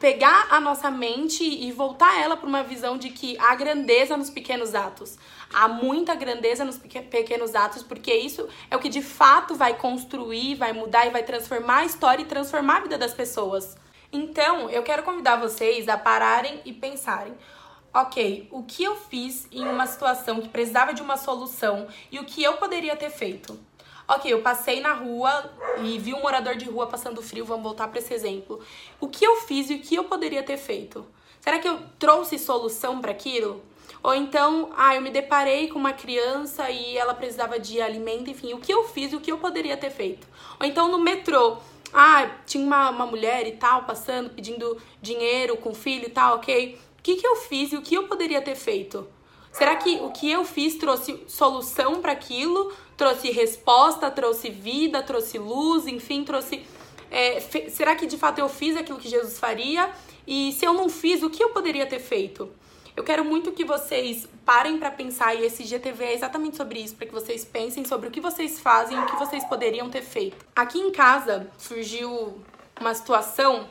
pegar 0.00 0.48
a 0.50 0.58
nossa 0.58 0.90
mente 0.90 1.44
e 1.44 1.70
voltar 1.70 2.18
ela 2.18 2.34
para 2.34 2.48
uma 2.48 2.62
visão 2.62 2.96
de 2.96 3.10
que 3.10 3.38
há 3.38 3.54
grandeza 3.54 4.16
nos 4.16 4.30
pequenos 4.30 4.74
atos. 4.74 5.18
Há 5.52 5.68
muita 5.68 6.14
grandeza 6.14 6.64
nos 6.64 6.78
pequenos 6.78 7.54
atos, 7.54 7.82
porque 7.82 8.14
isso 8.14 8.48
é 8.70 8.76
o 8.76 8.80
que 8.80 8.88
de 8.88 9.02
fato 9.02 9.54
vai 9.54 9.76
construir, 9.76 10.54
vai 10.54 10.72
mudar 10.72 11.06
e 11.06 11.10
vai 11.10 11.22
transformar 11.22 11.80
a 11.80 11.84
história 11.84 12.22
e 12.22 12.26
transformar 12.26 12.78
a 12.78 12.80
vida 12.80 12.96
das 12.96 13.12
pessoas. 13.12 13.76
Então, 14.10 14.70
eu 14.70 14.82
quero 14.82 15.02
convidar 15.02 15.36
vocês 15.36 15.86
a 15.86 15.98
pararem 15.98 16.62
e 16.64 16.72
pensarem: 16.72 17.34
ok, 17.92 18.48
o 18.50 18.62
que 18.62 18.82
eu 18.82 18.96
fiz 18.96 19.46
em 19.52 19.68
uma 19.68 19.86
situação 19.86 20.40
que 20.40 20.48
precisava 20.48 20.94
de 20.94 21.02
uma 21.02 21.18
solução 21.18 21.86
e 22.10 22.18
o 22.18 22.24
que 22.24 22.42
eu 22.42 22.54
poderia 22.54 22.96
ter 22.96 23.10
feito? 23.10 23.69
Ok, 24.12 24.32
eu 24.32 24.42
passei 24.42 24.80
na 24.80 24.92
rua 24.92 25.52
e 25.84 25.96
vi 25.96 26.12
um 26.12 26.20
morador 26.20 26.56
de 26.56 26.64
rua 26.64 26.88
passando 26.88 27.22
frio, 27.22 27.44
vamos 27.44 27.62
voltar 27.62 27.86
para 27.86 28.00
esse 28.00 28.12
exemplo. 28.12 28.58
O 28.98 29.06
que 29.06 29.24
eu 29.24 29.36
fiz 29.42 29.70
e 29.70 29.74
o 29.74 29.78
que 29.78 29.94
eu 29.94 30.02
poderia 30.02 30.42
ter 30.42 30.56
feito? 30.56 31.06
Será 31.40 31.60
que 31.60 31.68
eu 31.68 31.78
trouxe 31.96 32.36
solução 32.36 33.00
para 33.00 33.12
aquilo? 33.12 33.62
Ou 34.02 34.12
então, 34.12 34.70
ah, 34.76 34.96
eu 34.96 35.00
me 35.00 35.12
deparei 35.12 35.68
com 35.68 35.78
uma 35.78 35.92
criança 35.92 36.68
e 36.68 36.98
ela 36.98 37.14
precisava 37.14 37.56
de 37.60 37.80
alimento, 37.80 38.28
enfim, 38.28 38.52
o 38.52 38.58
que 38.58 38.74
eu 38.74 38.82
fiz 38.88 39.12
e 39.12 39.16
o 39.16 39.20
que 39.20 39.30
eu 39.30 39.38
poderia 39.38 39.76
ter 39.76 39.90
feito? 39.90 40.26
Ou 40.58 40.66
então 40.66 40.88
no 40.88 40.98
metrô, 40.98 41.58
ah, 41.92 42.28
tinha 42.44 42.66
uma, 42.66 42.90
uma 42.90 43.06
mulher 43.06 43.46
e 43.46 43.52
tal 43.52 43.84
passando, 43.84 44.30
pedindo 44.30 44.76
dinheiro 45.00 45.56
com 45.56 45.72
filho 45.72 46.06
e 46.06 46.10
tal, 46.10 46.34
ok? 46.34 46.80
O 46.98 47.02
que, 47.02 47.14
que 47.14 47.26
eu 47.26 47.36
fiz 47.36 47.70
e 47.72 47.76
o 47.76 47.82
que 47.82 47.94
eu 47.94 48.08
poderia 48.08 48.42
ter 48.42 48.56
feito? 48.56 49.06
Será 49.52 49.76
que 49.76 49.96
o 49.96 50.10
que 50.10 50.30
eu 50.30 50.44
fiz 50.44 50.76
trouxe 50.76 51.24
solução 51.26 52.00
para 52.00 52.12
aquilo? 52.12 52.72
Trouxe 53.00 53.30
resposta, 53.30 54.10
trouxe 54.10 54.50
vida, 54.50 55.02
trouxe 55.02 55.38
luz, 55.38 55.86
enfim, 55.86 56.22
trouxe. 56.22 56.62
É, 57.10 57.40
será 57.70 57.96
que 57.96 58.04
de 58.04 58.18
fato 58.18 58.40
eu 58.40 58.46
fiz 58.46 58.76
aquilo 58.76 58.98
que 58.98 59.08
Jesus 59.08 59.38
faria? 59.38 59.90
E 60.26 60.52
se 60.52 60.66
eu 60.66 60.74
não 60.74 60.90
fiz, 60.90 61.22
o 61.22 61.30
que 61.30 61.42
eu 61.42 61.48
poderia 61.48 61.86
ter 61.86 61.98
feito? 61.98 62.50
Eu 62.94 63.02
quero 63.02 63.24
muito 63.24 63.52
que 63.52 63.64
vocês 63.64 64.28
parem 64.44 64.78
para 64.78 64.90
pensar 64.90 65.34
e 65.34 65.46
esse 65.46 65.64
GTV 65.64 66.04
é 66.04 66.12
exatamente 66.12 66.58
sobre 66.58 66.78
isso, 66.78 66.94
para 66.94 67.06
que 67.06 67.14
vocês 67.14 67.42
pensem 67.42 67.86
sobre 67.86 68.08
o 68.08 68.10
que 68.10 68.20
vocês 68.20 68.60
fazem 68.60 68.98
o 68.98 69.06
que 69.06 69.16
vocês 69.16 69.46
poderiam 69.46 69.88
ter 69.88 70.02
feito. 70.02 70.44
Aqui 70.54 70.78
em 70.78 70.92
casa 70.92 71.50
surgiu 71.56 72.38
uma 72.78 72.92
situação 72.92 73.66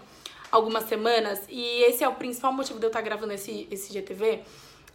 algumas 0.52 0.86
semanas 0.86 1.40
e 1.48 1.84
esse 1.84 2.04
é 2.04 2.10
o 2.10 2.16
principal 2.16 2.52
motivo 2.52 2.80
de 2.80 2.86
eu 2.88 2.90
estar 2.90 3.02
gravando 3.02 3.34
esse, 3.34 3.68
esse 3.70 3.94
GTV 3.94 4.42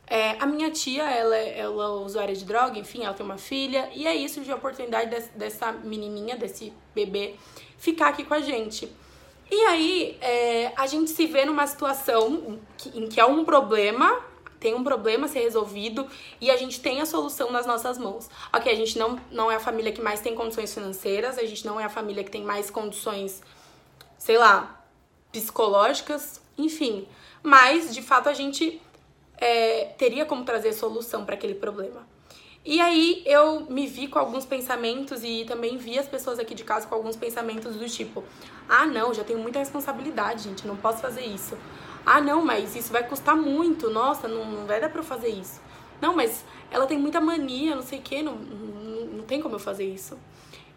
é, 0.07 0.37
a 0.39 0.47
minha 0.47 0.71
tia, 0.71 1.03
ela, 1.03 1.37
ela 1.37 1.85
é 1.85 1.89
usuária 1.89 2.35
de 2.35 2.45
droga, 2.45 2.79
enfim, 2.79 3.05
ela 3.05 3.15
tem 3.15 3.25
uma 3.25 3.39
filha, 3.39 3.91
e 3.95 4.07
é 4.07 4.15
isso 4.15 4.41
de 4.43 4.53
oportunidade 4.53 5.11
desse, 5.11 5.31
dessa 5.31 5.73
menininha, 5.73 6.37
desse 6.37 6.73
bebê, 6.95 7.37
ficar 7.79 8.09
aqui 8.09 8.25
com 8.25 8.35
a 8.35 8.41
gente. 8.41 8.93
E 9.51 9.61
aí, 9.67 10.19
é, 10.21 10.73
a 10.77 10.87
gente 10.87 11.11
se 11.11 11.27
vê 11.27 11.45
numa 11.45 11.67
situação 11.67 12.59
em 12.95 13.09
que 13.09 13.21
há 13.21 13.27
um 13.27 13.45
problema, 13.45 14.21
tem 14.61 14.75
um 14.75 14.85
problema 14.85 15.27
a 15.27 15.29
ser 15.29 15.41
resolvido, 15.41 16.07
e 16.41 16.51
a 16.51 16.57
gente 16.57 16.81
tem 16.81 17.01
a 17.01 17.07
solução 17.07 17.51
nas 17.51 17.67
nossas 17.67 17.97
mãos. 17.97 18.29
Ok, 18.53 18.71
a 18.71 18.77
gente 18.77 18.99
não, 18.99 19.19
não 19.31 19.51
é 19.51 19.57
a 19.57 19.61
família 19.61 19.93
que 19.93 20.03
mais 20.03 20.21
tem 20.21 20.35
condições 20.35 20.73
financeiras, 20.73 21.39
a 21.39 21.45
gente 21.45 21.65
não 21.67 21.81
é 21.81 21.85
a 21.85 21.91
família 21.91 22.23
que 22.23 22.31
tem 22.31 22.43
mais 22.43 22.71
condições, 22.71 23.43
sei 24.19 24.37
lá, 24.37 24.85
psicológicas, 25.33 26.43
enfim. 26.59 27.09
Mas, 27.43 27.95
de 27.95 28.03
fato, 28.03 28.29
a 28.29 28.35
gente 28.35 28.81
é, 29.39 29.87
teria 29.99 30.25
como 30.25 30.45
trazer 30.45 30.73
solução 30.73 31.25
para 31.25 31.35
aquele 31.35 31.55
problema. 31.55 32.07
E 32.65 32.81
aí 32.81 33.23
eu 33.27 33.67
me 33.69 33.87
vi 33.87 34.09
com 34.09 34.19
alguns 34.19 34.47
pensamentos 34.47 35.23
e 35.23 35.45
também 35.45 35.77
vi 35.77 35.99
as 35.99 36.09
pessoas 36.09 36.39
aqui 36.39 36.55
de 36.55 36.65
casa 36.65 36.87
com 36.87 36.95
alguns 36.95 37.15
pensamentos 37.15 37.77
do 37.77 37.87
tipo: 37.89 38.25
ah, 38.69 38.87
não, 38.87 39.13
já 39.13 39.23
tenho 39.23 39.39
muita 39.39 39.59
responsabilidade, 39.59 40.45
gente, 40.45 40.67
não 40.67 40.77
posso 40.77 41.03
fazer 41.03 41.27
isso. 41.27 41.59
Ah, 42.07 42.21
não, 42.21 42.45
mas 42.45 42.75
isso 42.75 42.93
vai 42.93 43.07
custar 43.07 43.37
muito, 43.37 43.91
nossa, 43.91 44.27
não, 44.29 44.45
não 44.45 44.67
vai 44.67 44.81
dar 44.81 44.89
pra 44.89 45.01
eu 45.01 45.05
fazer 45.05 45.29
isso. 45.29 45.61
Não, 46.01 46.15
mas 46.15 46.45
ela 46.71 46.87
tem 46.87 46.99
muita 46.99 47.21
mania, 47.21 47.75
não 47.75 47.83
sei 47.83 47.99
o 47.99 48.03
que, 48.03 48.23
não, 48.23 48.35
não, 48.35 49.07
não 49.07 49.25
tem 49.25 49.41
como 49.41 49.55
eu 49.55 49.59
fazer 49.61 49.85
isso. 49.85 50.19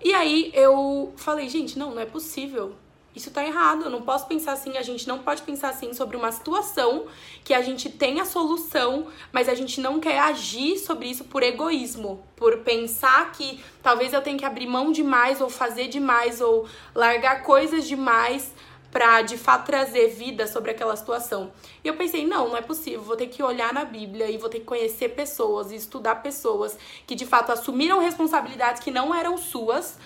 E 0.03 0.13
aí 0.13 0.51
eu 0.53 1.13
falei, 1.15 1.49
gente, 1.49 1.79
não, 1.79 1.91
não 1.91 2.01
é 2.01 2.05
possível. 2.05 2.75
Isso 3.17 3.31
tá 3.31 3.43
errado. 3.43 3.85
Eu 3.85 3.89
não 3.89 4.03
posso 4.03 4.27
pensar 4.27 4.51
assim, 4.51 4.77
a 4.77 4.83
gente 4.83 5.07
não 5.07 5.17
pode 5.17 5.41
pensar 5.41 5.69
assim 5.69 5.91
sobre 5.91 6.15
uma 6.15 6.31
situação 6.31 7.07
que 7.43 7.51
a 7.51 7.63
gente 7.63 7.89
tem 7.89 8.21
a 8.21 8.25
solução, 8.25 9.07
mas 9.31 9.49
a 9.49 9.55
gente 9.55 9.81
não 9.81 9.99
quer 9.99 10.19
agir 10.19 10.77
sobre 10.77 11.09
isso 11.09 11.23
por 11.23 11.41
egoísmo, 11.41 12.23
por 12.35 12.59
pensar 12.59 13.31
que 13.31 13.59
talvez 13.81 14.13
eu 14.13 14.21
tenha 14.21 14.37
que 14.37 14.45
abrir 14.45 14.67
mão 14.67 14.91
demais 14.91 15.41
ou 15.41 15.49
fazer 15.49 15.87
demais 15.87 16.41
ou 16.41 16.67
largar 16.93 17.41
coisas 17.41 17.87
demais 17.87 18.53
para 18.91 19.21
de 19.23 19.35
fato 19.37 19.65
trazer 19.65 20.09
vida 20.09 20.45
sobre 20.45 20.71
aquela 20.71 20.95
situação. 20.95 21.51
E 21.83 21.87
eu 21.87 21.95
pensei, 21.95 22.25
não, 22.25 22.49
não 22.49 22.57
é 22.57 22.61
possível, 22.61 23.01
vou 23.01 23.17
ter 23.17 23.27
que 23.27 23.41
olhar 23.41 23.73
na 23.73 23.83
Bíblia 23.83 24.29
e 24.29 24.37
vou 24.37 24.49
ter 24.49 24.59
que 24.59 24.65
conhecer 24.65 25.09
pessoas 25.09 25.71
e 25.71 25.75
estudar 25.75 26.15
pessoas 26.15 26.77
que 27.05 27.15
de 27.15 27.25
fato 27.25 27.51
assumiram 27.51 27.99
responsabilidades 27.99 28.81
que 28.81 28.91
não 28.91 29.13
eram 29.13 29.37
suas. 29.37 29.97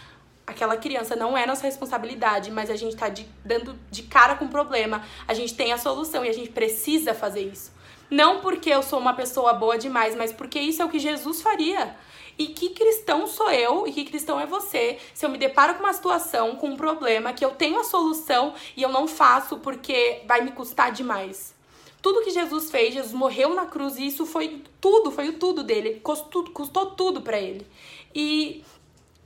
Aquela 0.45 0.75
criança 0.75 1.15
não 1.15 1.38
é 1.38 1.45
nossa 1.45 1.63
responsabilidade, 1.63 2.51
mas 2.51 2.69
a 2.69 2.75
gente 2.75 2.95
tá 2.95 3.10
de, 3.10 3.27
dando 3.45 3.77
de 3.89 4.03
cara 4.03 4.36
com 4.36 4.45
o 4.45 4.50
problema. 4.50 5.03
A 5.27 5.33
gente 5.33 5.53
tem 5.53 5.71
a 5.71 5.77
solução 5.77 6.25
e 6.25 6.29
a 6.29 6.33
gente 6.33 6.50
precisa 6.50 7.13
fazer 7.13 7.41
isso. 7.41 7.71
Não 8.10 8.41
porque 8.41 8.69
eu 8.69 8.83
sou 8.83 9.00
uma 9.00 9.13
pessoa 9.13 9.53
boa 9.53 9.77
demais, 9.77 10.15
mas 10.15 10.33
porque 10.33 10.60
isso 10.60 10.81
é 10.81 10.86
o 10.86 10.89
que 10.89 11.00
Jesus 11.00 11.41
faria. 11.41 11.95
E 12.38 12.48
que 12.48 12.69
cristão 12.69 13.27
sou 13.27 13.50
eu 13.51 13.88
e 13.88 13.91
que 13.91 14.03
cristão 14.03 14.39
é 14.39 14.45
você 14.45 14.98
se 15.13 15.25
eu 15.25 15.29
me 15.29 15.38
deparo 15.38 15.75
com 15.75 15.83
uma 15.83 15.93
situação, 15.93 16.55
com 16.55 16.69
um 16.69 16.75
problema, 16.75 17.33
que 17.33 17.45
eu 17.45 17.51
tenho 17.51 17.79
a 17.79 17.83
solução 17.83 18.53
e 18.75 18.81
eu 18.81 18.89
não 18.89 19.07
faço 19.07 19.57
porque 19.57 20.24
vai 20.27 20.41
me 20.41 20.51
custar 20.51 20.91
demais? 20.91 21.53
Tudo 22.01 22.24
que 22.24 22.31
Jesus 22.31 22.71
fez, 22.71 22.95
Jesus 22.95 23.13
morreu 23.13 23.53
na 23.53 23.67
cruz 23.67 23.98
e 23.98 24.07
isso 24.07 24.25
foi 24.25 24.63
tudo, 24.79 25.12
foi 25.12 25.29
o 25.29 25.33
tudo 25.33 25.63
dele, 25.63 26.00
custou, 26.01 26.43
custou 26.45 26.88
tudo 26.88 27.21
para 27.21 27.39
ele. 27.39 27.65
E 28.13 28.63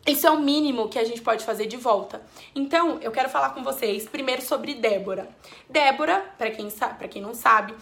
isso 0.08 0.28
é 0.28 0.32
o 0.32 0.40
mínimo 0.40 0.88
que 0.88 1.00
a 1.00 1.04
gente 1.04 1.22
pode 1.22 1.44
fazer 1.44 1.66
de 1.66 1.78
volta. 1.78 2.22
Então, 2.54 3.00
eu 3.02 3.12
quero 3.12 3.30
falar 3.30 3.50
com 3.50 3.64
vocês 3.64 4.08
primeiro 4.08 4.42
sobre 4.42 4.76
Débora. 4.76 5.28
Débora, 5.68 6.24
para 6.38 6.52
quem, 6.52 6.68
quem 7.10 7.22
não 7.22 7.34
sabe, 7.34 7.74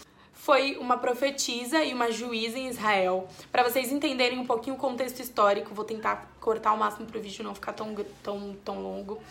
foi 0.43 0.75
uma 0.75 0.97
profetisa 0.97 1.81
e 1.85 1.93
uma 1.93 2.11
juíza 2.11 2.59
em 2.59 2.67
Israel. 2.67 3.29
Para 3.49 3.63
vocês 3.63 3.93
entenderem 3.93 4.37
um 4.37 4.45
pouquinho 4.45 4.75
o 4.75 4.77
contexto 4.77 5.21
histórico, 5.21 5.73
vou 5.73 5.85
tentar 5.85 6.35
cortar 6.41 6.73
o 6.73 6.77
máximo 6.77 7.05
para 7.05 7.17
o 7.17 7.21
vídeo 7.21 7.45
não 7.45 7.55
ficar 7.55 7.71
tão, 7.71 7.95
tão, 8.21 8.53
tão 8.61 8.81
longo. 8.81 9.23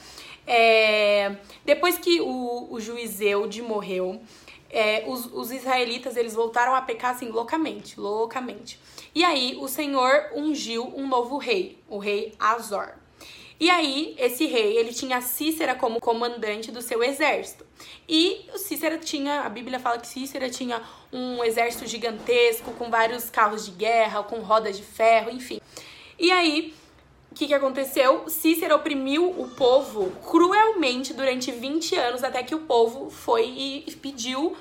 É, 0.46 1.36
depois 1.66 1.98
que 1.98 2.18
o, 2.22 2.66
o 2.70 2.80
juiz 2.80 3.20
Eude 3.20 3.60
morreu, 3.60 4.22
é, 4.70 5.04
os, 5.06 5.26
os, 5.26 5.52
israelitas 5.52 6.16
eles 6.16 6.32
voltaram 6.32 6.74
a 6.74 6.80
pecar 6.80 7.10
assim 7.10 7.28
loucamente, 7.28 8.00
loucamente. 8.00 8.80
E 9.14 9.22
aí 9.22 9.54
o 9.60 9.68
Senhor 9.68 10.30
ungiu 10.34 10.94
um 10.96 11.06
novo 11.06 11.36
rei, 11.36 11.78
o 11.90 11.98
rei 11.98 12.32
Azor. 12.40 13.01
E 13.62 13.70
aí, 13.70 14.16
esse 14.18 14.44
rei, 14.44 14.76
ele 14.76 14.92
tinha 14.92 15.20
Cícera 15.20 15.76
como 15.76 16.00
comandante 16.00 16.72
do 16.72 16.82
seu 16.82 17.00
exército. 17.00 17.64
E 18.08 18.44
o 18.52 18.58
Cícera 18.58 18.98
tinha, 18.98 19.42
a 19.42 19.48
Bíblia 19.48 19.78
fala 19.78 20.00
que 20.00 20.08
Cícera 20.08 20.50
tinha 20.50 20.82
um 21.12 21.44
exército 21.44 21.86
gigantesco, 21.86 22.72
com 22.72 22.90
vários 22.90 23.30
carros 23.30 23.64
de 23.64 23.70
guerra, 23.70 24.24
com 24.24 24.40
rodas 24.40 24.76
de 24.76 24.82
ferro, 24.82 25.30
enfim. 25.30 25.60
E 26.18 26.32
aí, 26.32 26.74
o 27.30 27.36
que, 27.36 27.46
que 27.46 27.54
aconteceu? 27.54 28.28
Cícera 28.28 28.74
oprimiu 28.74 29.30
o 29.30 29.48
povo 29.50 30.10
cruelmente 30.28 31.14
durante 31.14 31.52
20 31.52 31.94
anos, 31.94 32.24
até 32.24 32.42
que 32.42 32.56
o 32.56 32.62
povo 32.62 33.10
foi 33.10 33.44
e 33.46 33.96
pediu 34.02 34.56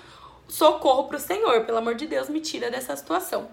socorro 0.47 1.05
para 1.05 1.17
o 1.17 1.19
Senhor. 1.19 1.65
Pelo 1.65 1.79
amor 1.79 1.95
de 1.95 2.05
Deus, 2.05 2.29
me 2.29 2.39
tira 2.39 2.69
dessa 2.69 2.95
situação. 2.95 3.49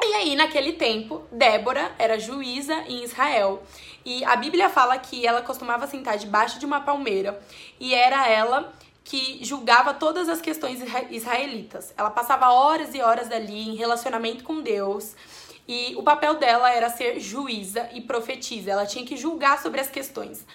E 0.00 0.14
aí, 0.14 0.36
naquele 0.36 0.74
tempo, 0.74 1.22
Débora 1.32 1.92
era 1.98 2.18
juíza 2.18 2.74
em 2.86 3.02
Israel. 3.02 3.62
E 4.04 4.24
a 4.24 4.36
Bíblia 4.36 4.68
fala 4.68 4.96
que 4.98 5.26
ela 5.26 5.42
costumava 5.42 5.86
sentar 5.86 6.16
debaixo 6.16 6.58
de 6.58 6.66
uma 6.66 6.80
palmeira. 6.80 7.40
E 7.80 7.94
era 7.94 8.28
ela 8.28 8.72
que 9.02 9.42
julgava 9.42 9.94
todas 9.94 10.28
as 10.28 10.40
questões 10.40 10.80
israelitas. 11.10 11.92
Ela 11.96 12.10
passava 12.10 12.50
horas 12.52 12.94
e 12.94 13.00
horas 13.00 13.32
ali 13.32 13.68
em 13.68 13.74
relacionamento 13.74 14.44
com 14.44 14.60
Deus. 14.60 15.16
E 15.66 15.94
o 15.96 16.02
papel 16.02 16.34
dela 16.34 16.70
era 16.70 16.88
ser 16.90 17.18
juíza 17.18 17.88
e 17.92 18.00
profetisa. 18.00 18.70
Ela 18.70 18.86
tinha 18.86 19.04
que 19.04 19.16
julgar 19.16 19.60
sobre 19.60 19.80
as 19.80 19.90
questões. 19.90 20.46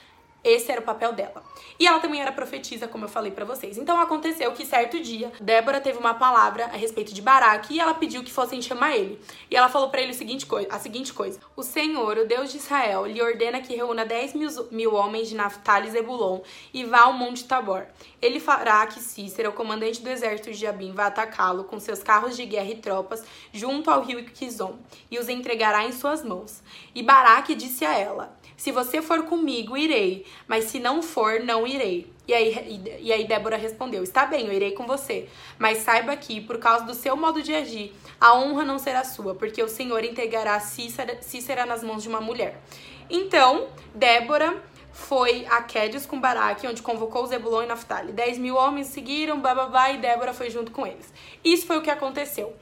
Esse 0.44 0.72
era 0.72 0.82
o 0.82 0.84
papel 0.84 1.14
dela. 1.14 1.42
E 1.80 1.88
ela 1.88 2.00
também 2.00 2.22
era 2.22 2.32
profetisa, 2.32 2.88
como 2.88 3.06
eu 3.06 3.10
falei 3.10 3.32
para 3.32 3.46
vocês. 3.46 3.78
Então 3.78 4.00
aconteceu 4.00 4.52
que 4.52 4.66
certo 4.66 5.00
dia, 5.00 5.32
Débora 5.40 5.80
teve 5.80 5.98
uma 5.98 6.14
palavra 6.14 6.66
a 6.66 6.76
respeito 6.76 7.14
de 7.14 7.22
Baraque 7.22 7.74
e 7.74 7.80
ela 7.80 7.94
pediu 7.94 8.24
que 8.24 8.32
fossem 8.32 8.62
chamar 8.62 8.96
ele. 8.96 9.20
E 9.50 9.56
ela 9.56 9.70
falou 9.70 9.90
para 9.90 10.02
ele 10.02 10.14
seguinte 10.14 10.46
a 10.70 10.80
seguinte 10.80 11.14
coisa: 11.14 11.40
O 11.56 11.64
Senhor, 11.64 12.18
o 12.18 12.28
Deus 12.28 12.52
de 12.52 12.58
Israel, 12.58 13.06
lhe 13.06 13.22
ordena 13.22 13.62
que 13.62 13.76
reúna 13.76 14.06
10 14.06 14.34
mil, 14.34 14.50
mil 14.72 14.94
homens 14.94 15.30
de 15.30 15.36
Naphtali 15.36 15.88
e 15.88 15.92
Zebulon 15.92 16.42
e 16.74 16.84
vá 16.84 17.02
ao 17.02 17.14
Monte 17.14 17.46
Tabor. 17.46 17.86
Ele 18.22 18.40
fará 18.40 18.86
que 18.86 19.00
Cícera, 19.00 19.50
o 19.50 19.54
comandante 19.54 20.02
do 20.02 20.10
exército 20.10 20.52
de 20.52 20.58
Jabim, 20.58 20.92
vá 20.92 21.08
atacá-lo 21.08 21.64
com 21.64 21.80
seus 21.80 22.04
carros 22.04 22.36
de 22.36 22.46
guerra 22.46 22.70
e 22.70 22.76
tropas 22.76 23.24
junto 23.54 23.90
ao 23.90 24.02
rio 24.02 24.24
Quizon 24.26 24.78
e 25.10 25.18
os 25.18 25.30
entregará 25.30 25.86
em 25.86 25.92
suas 25.92 26.24
mãos. 26.24 26.62
E 26.94 27.02
Baraque 27.02 27.56
disse 27.56 27.86
a 27.86 27.98
ela: 27.98 28.38
se 28.56 28.72
você 28.72 29.02
for 29.02 29.24
comigo, 29.24 29.76
irei, 29.76 30.26
mas 30.48 30.66
se 30.66 30.80
não 30.80 31.02
for, 31.02 31.40
não 31.40 31.66
irei. 31.66 32.12
E 32.28 32.34
aí, 32.34 33.00
e 33.00 33.12
aí 33.12 33.26
Débora 33.26 33.58
respondeu: 33.58 34.04
Está 34.04 34.26
bem, 34.26 34.48
eu 34.48 34.54
irei 34.54 34.72
com 34.72 34.86
você, 34.86 35.28
mas 35.60 35.80
saiba 35.80 36.16
que, 36.16 36.40
por 36.40 36.58
causa 36.58 36.86
do 36.86 36.94
seu 36.94 37.16
modo 37.16 37.42
de 37.42 37.54
agir, 37.54 37.94
a 38.20 38.36
honra 38.36 38.64
não 38.64 38.80
será 38.80 39.04
sua, 39.04 39.36
porque 39.36 39.62
o 39.62 39.68
Senhor 39.68 40.04
entregará 40.04 40.60
Cícera, 40.60 41.22
Cícera 41.22 41.66
nas 41.66 41.84
mãos 41.84 42.02
de 42.02 42.10
uma 42.10 42.22
mulher. 42.22 42.62
Então, 43.10 43.68
Débora 43.94 44.62
foi 44.94 45.46
a 45.50 45.62
Quedes 45.64 46.06
com 46.06 46.22
Baraque, 46.22 46.68
onde 46.68 46.82
convocou 46.82 47.26
Zebulon 47.26 47.64
e 47.64 47.66
Naftali. 47.66 48.14
Dez 48.14 48.38
mil 48.38 48.56
homens 48.56 48.88
seguiram, 48.88 49.42
bababá, 49.42 49.90
e 49.90 49.98
Débora 49.98 50.34
foi 50.34 50.50
junto 50.50 50.72
com 50.72 50.88
eles. 50.88 51.12
Isso 51.44 51.66
foi 51.66 51.78
o 51.78 51.82
que 51.82 51.90
aconteceu. 51.90 52.56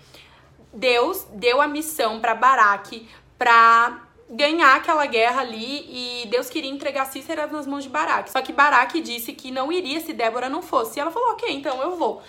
Deus 0.73 1.27
deu 1.33 1.61
a 1.61 1.67
missão 1.67 2.19
para 2.21 2.33
Baraque 2.33 3.07
para 3.37 4.07
ganhar 4.31 4.77
aquela 4.77 5.05
guerra 5.05 5.41
ali 5.41 6.23
e 6.23 6.27
Deus 6.27 6.49
queria 6.49 6.71
entregar 6.71 7.05
Cícera 7.05 7.47
nas 7.47 7.67
mãos 7.67 7.83
de 7.83 7.89
Baraque. 7.89 8.31
Só 8.31 8.41
que 8.41 8.53
Baraque 8.53 9.01
disse 9.01 9.33
que 9.33 9.51
não 9.51 9.71
iria 9.71 9.99
se 9.99 10.13
Débora 10.13 10.47
não 10.47 10.61
fosse. 10.61 10.97
E 10.97 11.01
ela 11.01 11.11
falou: 11.11 11.31
ok, 11.31 11.53
então 11.53 11.81
eu 11.81 11.97
vou. 11.97 12.21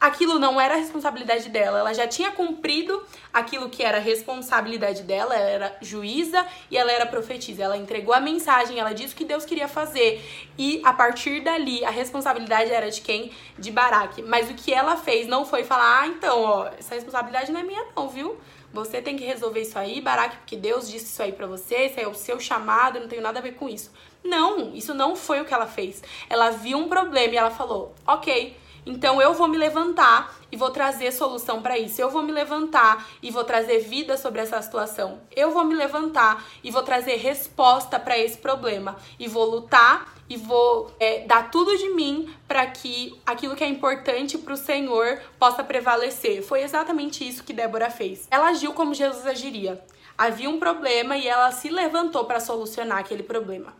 Aquilo 0.00 0.38
não 0.38 0.60
era 0.60 0.76
responsabilidade 0.76 1.48
dela, 1.48 1.80
ela 1.80 1.92
já 1.92 2.06
tinha 2.06 2.30
cumprido 2.30 3.02
aquilo 3.32 3.68
que 3.68 3.82
era 3.82 3.98
responsabilidade 3.98 5.02
dela, 5.02 5.34
ela 5.34 5.50
era 5.50 5.76
juíza 5.82 6.46
e 6.70 6.76
ela 6.76 6.92
era 6.92 7.04
profetisa. 7.04 7.64
Ela 7.64 7.76
entregou 7.76 8.14
a 8.14 8.20
mensagem, 8.20 8.78
ela 8.78 8.92
disse 8.92 9.14
o 9.14 9.16
que 9.16 9.24
Deus 9.24 9.44
queria 9.44 9.66
fazer. 9.66 10.22
E 10.56 10.80
a 10.84 10.92
partir 10.92 11.40
dali, 11.40 11.84
a 11.84 11.90
responsabilidade 11.90 12.70
era 12.70 12.88
de 12.88 13.00
quem? 13.00 13.32
De 13.58 13.72
Baraque. 13.72 14.22
Mas 14.22 14.48
o 14.48 14.54
que 14.54 14.72
ela 14.72 14.96
fez 14.96 15.26
não 15.26 15.44
foi 15.44 15.64
falar: 15.64 16.02
ah, 16.02 16.06
então, 16.06 16.42
ó, 16.42 16.68
essa 16.78 16.94
responsabilidade 16.94 17.50
não 17.50 17.58
é 17.58 17.64
minha, 17.64 17.84
não, 17.96 18.08
viu? 18.08 18.38
Você 18.72 19.00
tem 19.00 19.16
que 19.16 19.24
resolver 19.24 19.62
isso 19.62 19.78
aí, 19.78 20.00
Baraque, 20.00 20.36
porque 20.38 20.56
Deus 20.56 20.88
disse 20.88 21.06
isso 21.06 21.22
aí 21.22 21.32
para 21.32 21.46
você, 21.46 21.86
isso 21.86 21.98
aí 21.98 22.04
é 22.04 22.08
o 22.08 22.14
seu 22.14 22.38
chamado, 22.38 23.00
não 23.00 23.08
tenho 23.08 23.22
nada 23.22 23.38
a 23.38 23.42
ver 23.42 23.52
com 23.52 23.68
isso. 23.68 23.90
Não, 24.22 24.74
isso 24.74 24.92
não 24.92 25.16
foi 25.16 25.40
o 25.40 25.44
que 25.44 25.54
ela 25.54 25.66
fez. 25.66 26.02
Ela 26.28 26.50
viu 26.50 26.76
um 26.76 26.88
problema 26.88 27.34
e 27.34 27.36
ela 27.36 27.50
falou: 27.50 27.94
ok, 28.06 28.56
então 28.84 29.20
eu 29.20 29.34
vou 29.34 29.48
me 29.48 29.56
levantar 29.56 30.34
e 30.50 30.56
vou 30.56 30.70
trazer 30.70 31.12
solução 31.12 31.62
para 31.62 31.78
isso. 31.78 32.00
Eu 32.00 32.10
vou 32.10 32.22
me 32.22 32.32
levantar 32.32 33.06
e 33.22 33.30
vou 33.30 33.44
trazer 33.44 33.80
vida 33.80 34.16
sobre 34.16 34.40
essa 34.40 34.60
situação. 34.62 35.20
Eu 35.34 35.50
vou 35.50 35.64
me 35.64 35.74
levantar 35.74 36.44
e 36.64 36.70
vou 36.70 36.82
trazer 36.82 37.16
resposta 37.16 37.98
para 37.98 38.18
esse 38.18 38.38
problema 38.38 38.96
e 39.18 39.28
vou 39.28 39.44
lutar 39.44 40.17
e 40.28 40.36
vou 40.36 40.90
é, 41.00 41.24
dar 41.26 41.50
tudo 41.50 41.76
de 41.76 41.90
mim 41.90 42.32
para 42.46 42.66
que 42.66 43.18
aquilo 43.24 43.56
que 43.56 43.64
é 43.64 43.68
importante 43.68 44.36
para 44.36 44.54
o 44.54 44.56
Senhor 44.56 45.20
possa 45.38 45.64
prevalecer. 45.64 46.42
Foi 46.42 46.62
exatamente 46.62 47.26
isso 47.26 47.44
que 47.44 47.52
Débora 47.52 47.90
fez. 47.90 48.28
Ela 48.30 48.48
agiu 48.48 48.72
como 48.72 48.94
Jesus 48.94 49.26
agiria. 49.26 49.82
Havia 50.16 50.50
um 50.50 50.58
problema 50.58 51.16
e 51.16 51.28
ela 51.28 51.50
se 51.52 51.68
levantou 51.68 52.24
para 52.24 52.40
solucionar 52.40 52.98
aquele 52.98 53.22
problema. 53.22 53.72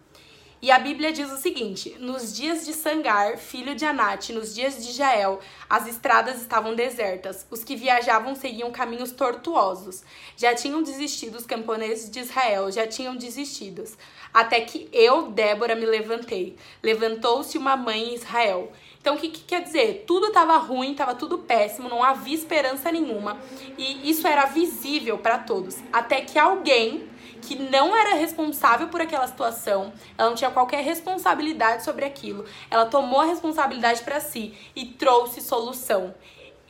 E 0.61 0.73
a 0.73 0.79
Bíblia 0.79 1.13
diz 1.13 1.31
o 1.31 1.37
seguinte: 1.37 1.95
nos 2.01 2.35
dias 2.35 2.67
de 2.67 2.73
Sangar, 2.73 3.39
filho 3.39 3.77
de 3.77 3.85
Anate, 3.85 4.33
nos 4.33 4.55
dias 4.55 4.85
de 4.85 4.93
Jael, 4.93 5.39
as 5.71 5.87
estradas 5.87 6.41
estavam 6.41 6.75
desertas. 6.75 7.47
Os 7.49 7.63
que 7.63 7.77
viajavam 7.77 8.35
seguiam 8.35 8.73
caminhos 8.73 9.13
tortuosos. 9.13 10.03
Já 10.37 10.55
tinham 10.57 10.83
desistido 10.83 11.37
os 11.37 11.47
camponeses 11.47 12.11
de 12.11 12.19
Israel, 12.21 12.73
já 12.73 12.89
tinham 12.89 13.15
desistido. 13.15 13.85
Até 14.33 14.61
que 14.61 14.89
eu, 14.93 15.31
Débora, 15.31 15.75
me 15.75 15.87
levantei. 15.87 16.57
Levantou-se 16.83 17.57
uma 17.57 17.77
mãe 17.77 18.11
em 18.11 18.15
Israel. 18.15 18.73
Então, 19.01 19.15
o 19.15 19.19
que, 19.19 19.29
que 19.29 19.41
quer 19.41 19.63
dizer? 19.63 20.05
Tudo 20.07 20.27
estava 20.27 20.57
ruim, 20.57 20.93
estava 20.93 21.15
tudo 21.15 21.39
péssimo, 21.39 21.89
não 21.89 22.03
havia 22.03 22.35
esperança 22.35 22.93
nenhuma. 22.93 23.39
E 23.77 24.11
isso 24.11 24.27
era 24.27 24.47
visível 24.47 25.19
para 25.19 25.39
todos. 25.39 25.77
Até 25.93 26.21
que 26.21 26.39
alguém 26.39 27.09
que 27.41 27.57
não 27.57 27.97
era 27.97 28.15
responsável 28.15 28.89
por 28.89 29.01
aquela 29.01 29.27
situação, 29.27 29.93
ela 30.17 30.29
não 30.29 30.37
tinha 30.37 30.51
qualquer 30.51 30.83
responsabilidade 30.83 31.85
sobre 31.85 32.05
aquilo. 32.05 32.45
Ela 32.71 32.87
tomou 32.87 33.21
a 33.21 33.27
responsabilidade 33.27 34.03
para 34.03 34.21
si 34.21 34.55
e 34.75 34.85
trouxe 34.85 35.41
solução. 35.41 36.15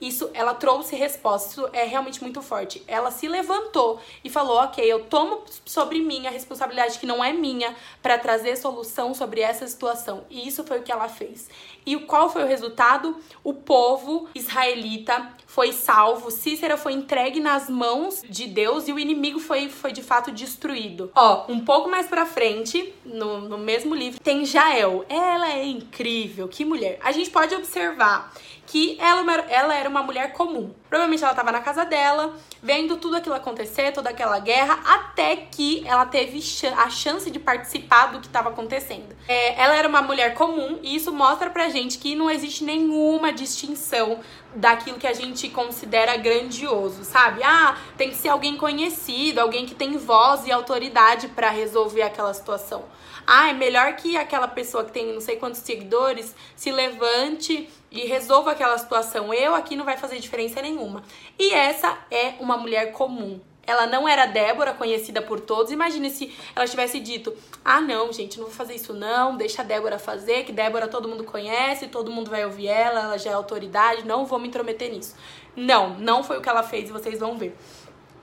Isso, 0.01 0.31
ela 0.33 0.55
trouxe 0.55 0.95
resposta, 0.95 1.49
isso 1.51 1.71
é 1.73 1.85
realmente 1.85 2.23
muito 2.23 2.41
forte. 2.41 2.83
Ela 2.87 3.11
se 3.11 3.27
levantou 3.27 4.01
e 4.23 4.31
falou: 4.31 4.59
Ok, 4.59 4.85
eu 4.85 5.05
tomo 5.05 5.43
sobre 5.65 6.01
mim 6.01 6.27
a 6.27 6.31
responsabilidade 6.31 6.99
que 6.99 7.07
não 7.07 7.23
é 7.23 7.33
minha 7.33 7.75
para 8.03 8.19
trazer 8.19 8.57
solução 8.57 9.15
sobre 9.15 9.41
essa 9.41 9.67
situação. 9.67 10.25
E 10.31 10.47
isso 10.47 10.65
foi 10.65 10.79
o 10.79 10.83
que 10.83 10.93
ela 10.93 11.09
fez. 11.09 11.49
E 11.85 11.97
qual 11.97 12.31
foi 12.31 12.45
o 12.45 12.47
resultado? 12.47 13.17
O 13.43 13.53
povo 13.55 14.29
israelita 14.35 15.35
foi 15.47 15.73
salvo, 15.73 16.31
Cícera 16.31 16.77
foi 16.77 16.93
entregue 16.93 17.41
nas 17.41 17.69
mãos 17.69 18.23
de 18.29 18.47
Deus 18.47 18.87
e 18.87 18.93
o 18.93 18.99
inimigo 18.99 19.41
foi, 19.41 19.69
foi 19.69 19.93
de 19.93 20.03
fato 20.03 20.31
destruído. 20.31 21.11
Ó, 21.15 21.47
um 21.49 21.65
pouco 21.65 21.89
mais 21.89 22.07
pra 22.07 22.27
frente, 22.27 22.93
no, 23.05 23.41
no 23.41 23.59
mesmo 23.59 23.95
livro, 23.95 24.21
tem 24.21 24.45
Jael. 24.45 25.05
Ela 25.09 25.53
é 25.53 25.65
incrível, 25.65 26.47
que 26.47 26.65
mulher. 26.65 26.99
A 27.03 27.11
gente 27.13 27.31
pode 27.31 27.55
observar 27.55 28.33
que 28.69 28.99
ela, 29.01 29.25
ela 29.49 29.75
era 29.75 29.89
uma 29.89 30.03
mulher 30.03 30.33
comum. 30.35 30.75
Provavelmente 30.89 31.23
ela 31.23 31.33
estava 31.33 31.51
na 31.51 31.61
casa 31.61 31.85
dela, 31.87 32.37
vendo 32.63 32.99
tudo 32.99 33.17
aquilo 33.17 33.35
acontecer, 33.35 33.93
toda 33.93 34.11
aquela 34.11 34.39
guerra, 34.39 34.79
até 34.85 35.37
que 35.37 35.83
ela 35.87 36.05
teve 36.05 36.39
a 36.77 36.91
chance 36.91 37.31
de 37.31 37.39
participar 37.39 38.13
do 38.13 38.21
que 38.21 38.27
estava 38.27 38.51
acontecendo. 38.51 39.17
É, 39.27 39.61
ela 39.61 39.75
era 39.75 39.89
uma 39.89 40.03
mulher 40.03 40.35
comum 40.35 40.79
e 40.83 40.95
isso 40.95 41.11
mostra 41.11 41.49
pra 41.49 41.71
gente 41.71 41.99
que 41.99 42.15
não 42.15 42.31
existe 42.31 42.63
nenhuma 42.63 43.33
distinção 43.33 44.21
daquilo 44.55 44.99
que 44.99 45.07
a 45.07 45.15
gente 45.15 45.49
considera 45.49 46.17
grandioso, 46.19 47.05
sabe? 47.05 47.43
Ah, 47.43 47.77
tem 47.97 48.11
que 48.11 48.17
ser 48.17 48.29
alguém 48.29 48.57
conhecido, 48.57 49.39
alguém 49.39 49.65
que 49.65 49.75
tem 49.75 49.97
voz 49.97 50.47
e 50.47 50.53
autoridade 50.53 51.29
para 51.29 51.49
resolver 51.49 52.03
aquela 52.03 52.35
situação. 52.35 52.85
Ah, 53.31 53.51
é 53.51 53.53
melhor 53.53 53.95
que 53.95 54.17
aquela 54.17 54.49
pessoa 54.49 54.87
que 54.87 54.91
tem 54.91 55.13
não 55.13 55.21
sei 55.21 55.37
quantos 55.37 55.61
seguidores 55.61 56.35
se 56.57 56.73
levante 56.73 57.69
e 57.91 58.07
resolva 58.07 58.53
aquela 58.53 58.79
situação. 58.79 59.35
Eu 59.35 59.55
aqui 59.55 59.77
não 59.77 59.85
vai 59.85 59.99
fazer 59.99 60.19
diferença 60.19 60.63
nenhuma. 60.63 61.03
E 61.39 61.53
essa 61.53 61.99
é 62.11 62.37
uma 62.41 62.57
mulher 62.57 62.91
comum. 62.93 63.39
Ela 63.67 63.87
não 63.87 64.09
era 64.09 64.25
Débora, 64.25 64.73
conhecida 64.73 65.21
por 65.21 65.41
todos. 65.41 65.71
Imagine 65.71 66.09
se 66.09 66.35
ela 66.57 66.67
tivesse 66.67 67.01
dito: 67.01 67.37
Ah, 67.63 67.83
não, 67.83 68.11
gente, 68.15 68.39
não 68.39 68.47
vou 68.47 68.55
fazer 68.55 68.77
isso, 68.77 68.95
não. 68.95 69.37
Deixa 69.37 69.61
a 69.61 69.65
Débora 69.65 69.99
fazer, 69.99 70.45
que 70.45 70.53
Débora 70.53 70.89
todo 70.89 71.07
mundo 71.07 71.23
conhece, 71.23 71.87
todo 71.89 72.11
mundo 72.11 72.31
vai 72.31 72.47
ouvir 72.47 72.69
ela, 72.69 73.01
ela 73.01 73.19
já 73.19 73.29
é 73.29 73.35
autoridade, 73.35 74.07
não 74.07 74.25
vou 74.25 74.39
me 74.39 74.49
intrometer 74.49 74.91
nisso. 74.91 75.15
Não, 75.55 75.91
não 75.99 76.25
foi 76.25 76.39
o 76.39 76.41
que 76.41 76.49
ela 76.49 76.63
fez 76.63 76.89
e 76.89 76.93
vocês 76.93 77.21
vão 77.21 77.37
ver. 77.37 77.55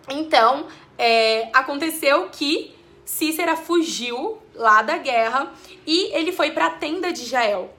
Então, 0.10 0.66
é, 0.98 1.48
aconteceu 1.54 2.28
que 2.32 2.74
Cícera 3.06 3.56
fugiu 3.56 4.42
lá 4.56 4.82
da 4.82 4.98
guerra 4.98 5.52
e 5.86 6.12
ele 6.16 6.32
foi 6.32 6.52
para 6.52 6.68
a 6.68 6.72
tenda 6.72 7.12
de 7.12 7.26
Jael. 7.26 7.74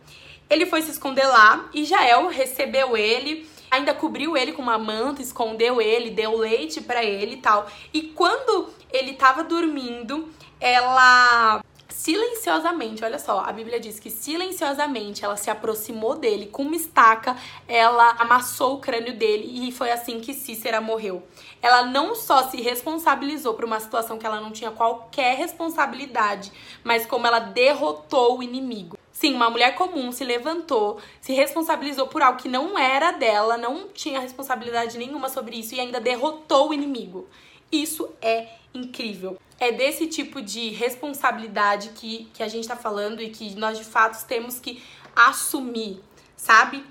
Ele 0.49 0.67
foi 0.67 0.83
se 0.83 0.91
esconder 0.91 1.27
lá 1.27 1.69
e 1.75 1.85
Jael 1.85 2.29
recebeu 2.29 2.97
ele, 2.97 3.49
ainda 3.71 3.93
cobriu 3.93 4.37
ele 4.37 4.53
com 4.53 4.63
uma 4.63 4.79
manta, 4.79 5.21
escondeu 5.21 5.81
ele, 5.81 6.11
deu 6.11 6.37
leite 6.37 6.81
para 6.81 7.05
ele 7.05 7.35
e 7.35 7.39
tal. 7.39 7.69
E 7.93 8.03
quando 8.03 8.69
ele 8.93 9.13
estava 9.13 9.43
dormindo, 9.43 10.29
ela 10.61 11.61
silenciosamente, 11.89 13.03
olha 13.03 13.19
só, 13.19 13.41
a 13.41 13.51
Bíblia 13.53 13.81
diz 13.81 13.99
que 13.99 14.11
silenciosamente 14.11 15.25
ela 15.25 15.37
se 15.37 15.51
aproximou 15.51 16.15
dele 16.15 16.47
com 16.47 16.63
uma 16.63 16.77
estaca, 16.77 17.35
ela 17.67 18.11
amassou 18.19 18.75
o 18.75 18.81
crânio 18.81 19.17
dele 19.17 19.69
e 19.69 19.73
foi 19.73 19.91
assim 19.91 20.21
que 20.21 20.35
Cícera 20.35 20.81
morreu. 20.81 21.27
Ela 21.63 21.85
não 21.85 22.15
só 22.15 22.49
se 22.49 22.61
responsabilizou 22.61 23.55
por 23.55 23.65
uma 23.65 23.81
situação 23.81 24.19
que 24.19 24.27
ela 24.27 24.41
não 24.41 24.51
tinha 24.51 24.71
qualquer 24.71 25.37
responsabilidade, 25.37 26.53
mas 26.85 27.07
como 27.07 27.27
ela 27.27 27.39
derrotou 27.39 28.39
o 28.39 28.43
inimigo. 28.43 28.97
Sim, 29.13 29.35
uma 29.35 29.49
mulher 29.49 29.75
comum 29.75 30.13
se 30.13 30.25
levantou, 30.25 31.01
se 31.23 31.33
responsabilizou 31.33 32.07
por 32.07 32.21
algo 32.21 32.39
que 32.39 32.51
não 32.51 32.79
era 32.79 33.13
dela, 33.13 33.57
não 33.57 33.89
tinha 33.89 34.21
responsabilidade 34.21 34.99
nenhuma 34.99 35.31
sobre 35.31 35.57
isso 35.57 35.75
e 35.75 35.81
ainda 35.81 35.99
derrotou 35.99 36.69
o 36.69 36.75
inimigo. 36.75 37.27
Isso 37.73 38.11
é 38.21 38.49
incrível. 38.75 39.39
É 39.59 39.73
desse 39.73 40.07
tipo 40.07 40.43
de 40.43 40.69
responsabilidade 40.69 41.89
que, 41.95 42.29
que 42.35 42.43
a 42.43 42.49
gente 42.49 42.69
tá 42.69 42.77
falando 42.77 43.23
e 43.23 43.31
que 43.31 43.55
nós 43.57 43.79
de 43.79 43.85
fato 43.85 44.23
temos 44.27 44.61
que 44.61 44.83
assumir, 45.15 45.99
sabe? 46.37 46.85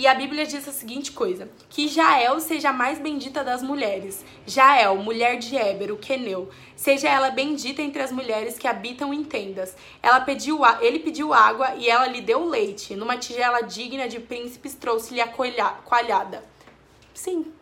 E 0.00 0.06
a 0.06 0.14
Bíblia 0.14 0.46
diz 0.46 0.66
a 0.66 0.72
seguinte 0.72 1.12
coisa: 1.12 1.46
que 1.68 1.86
Jael 1.86 2.40
seja 2.40 2.70
a 2.70 2.72
mais 2.72 2.98
bendita 2.98 3.44
das 3.44 3.62
mulheres. 3.62 4.24
Jael, 4.46 4.96
mulher 4.96 5.36
de 5.36 5.54
Éber, 5.54 5.92
o 5.92 5.98
queneu, 5.98 6.48
seja 6.74 7.06
ela 7.06 7.28
bendita 7.28 7.82
entre 7.82 8.00
as 8.00 8.10
mulheres 8.10 8.58
que 8.58 8.66
habitam 8.66 9.12
em 9.12 9.22
tendas. 9.22 9.76
Ela 10.02 10.22
pediu, 10.22 10.60
ele 10.80 11.00
pediu 11.00 11.34
água 11.34 11.74
e 11.74 11.86
ela 11.86 12.06
lhe 12.06 12.22
deu 12.22 12.48
leite. 12.48 12.96
Numa 12.96 13.18
tigela 13.18 13.60
digna 13.60 14.08
de 14.08 14.18
príncipes 14.18 14.74
trouxe-lhe 14.74 15.20
a 15.20 15.28
coalhada. 15.28 16.42
Sim, 17.12 17.52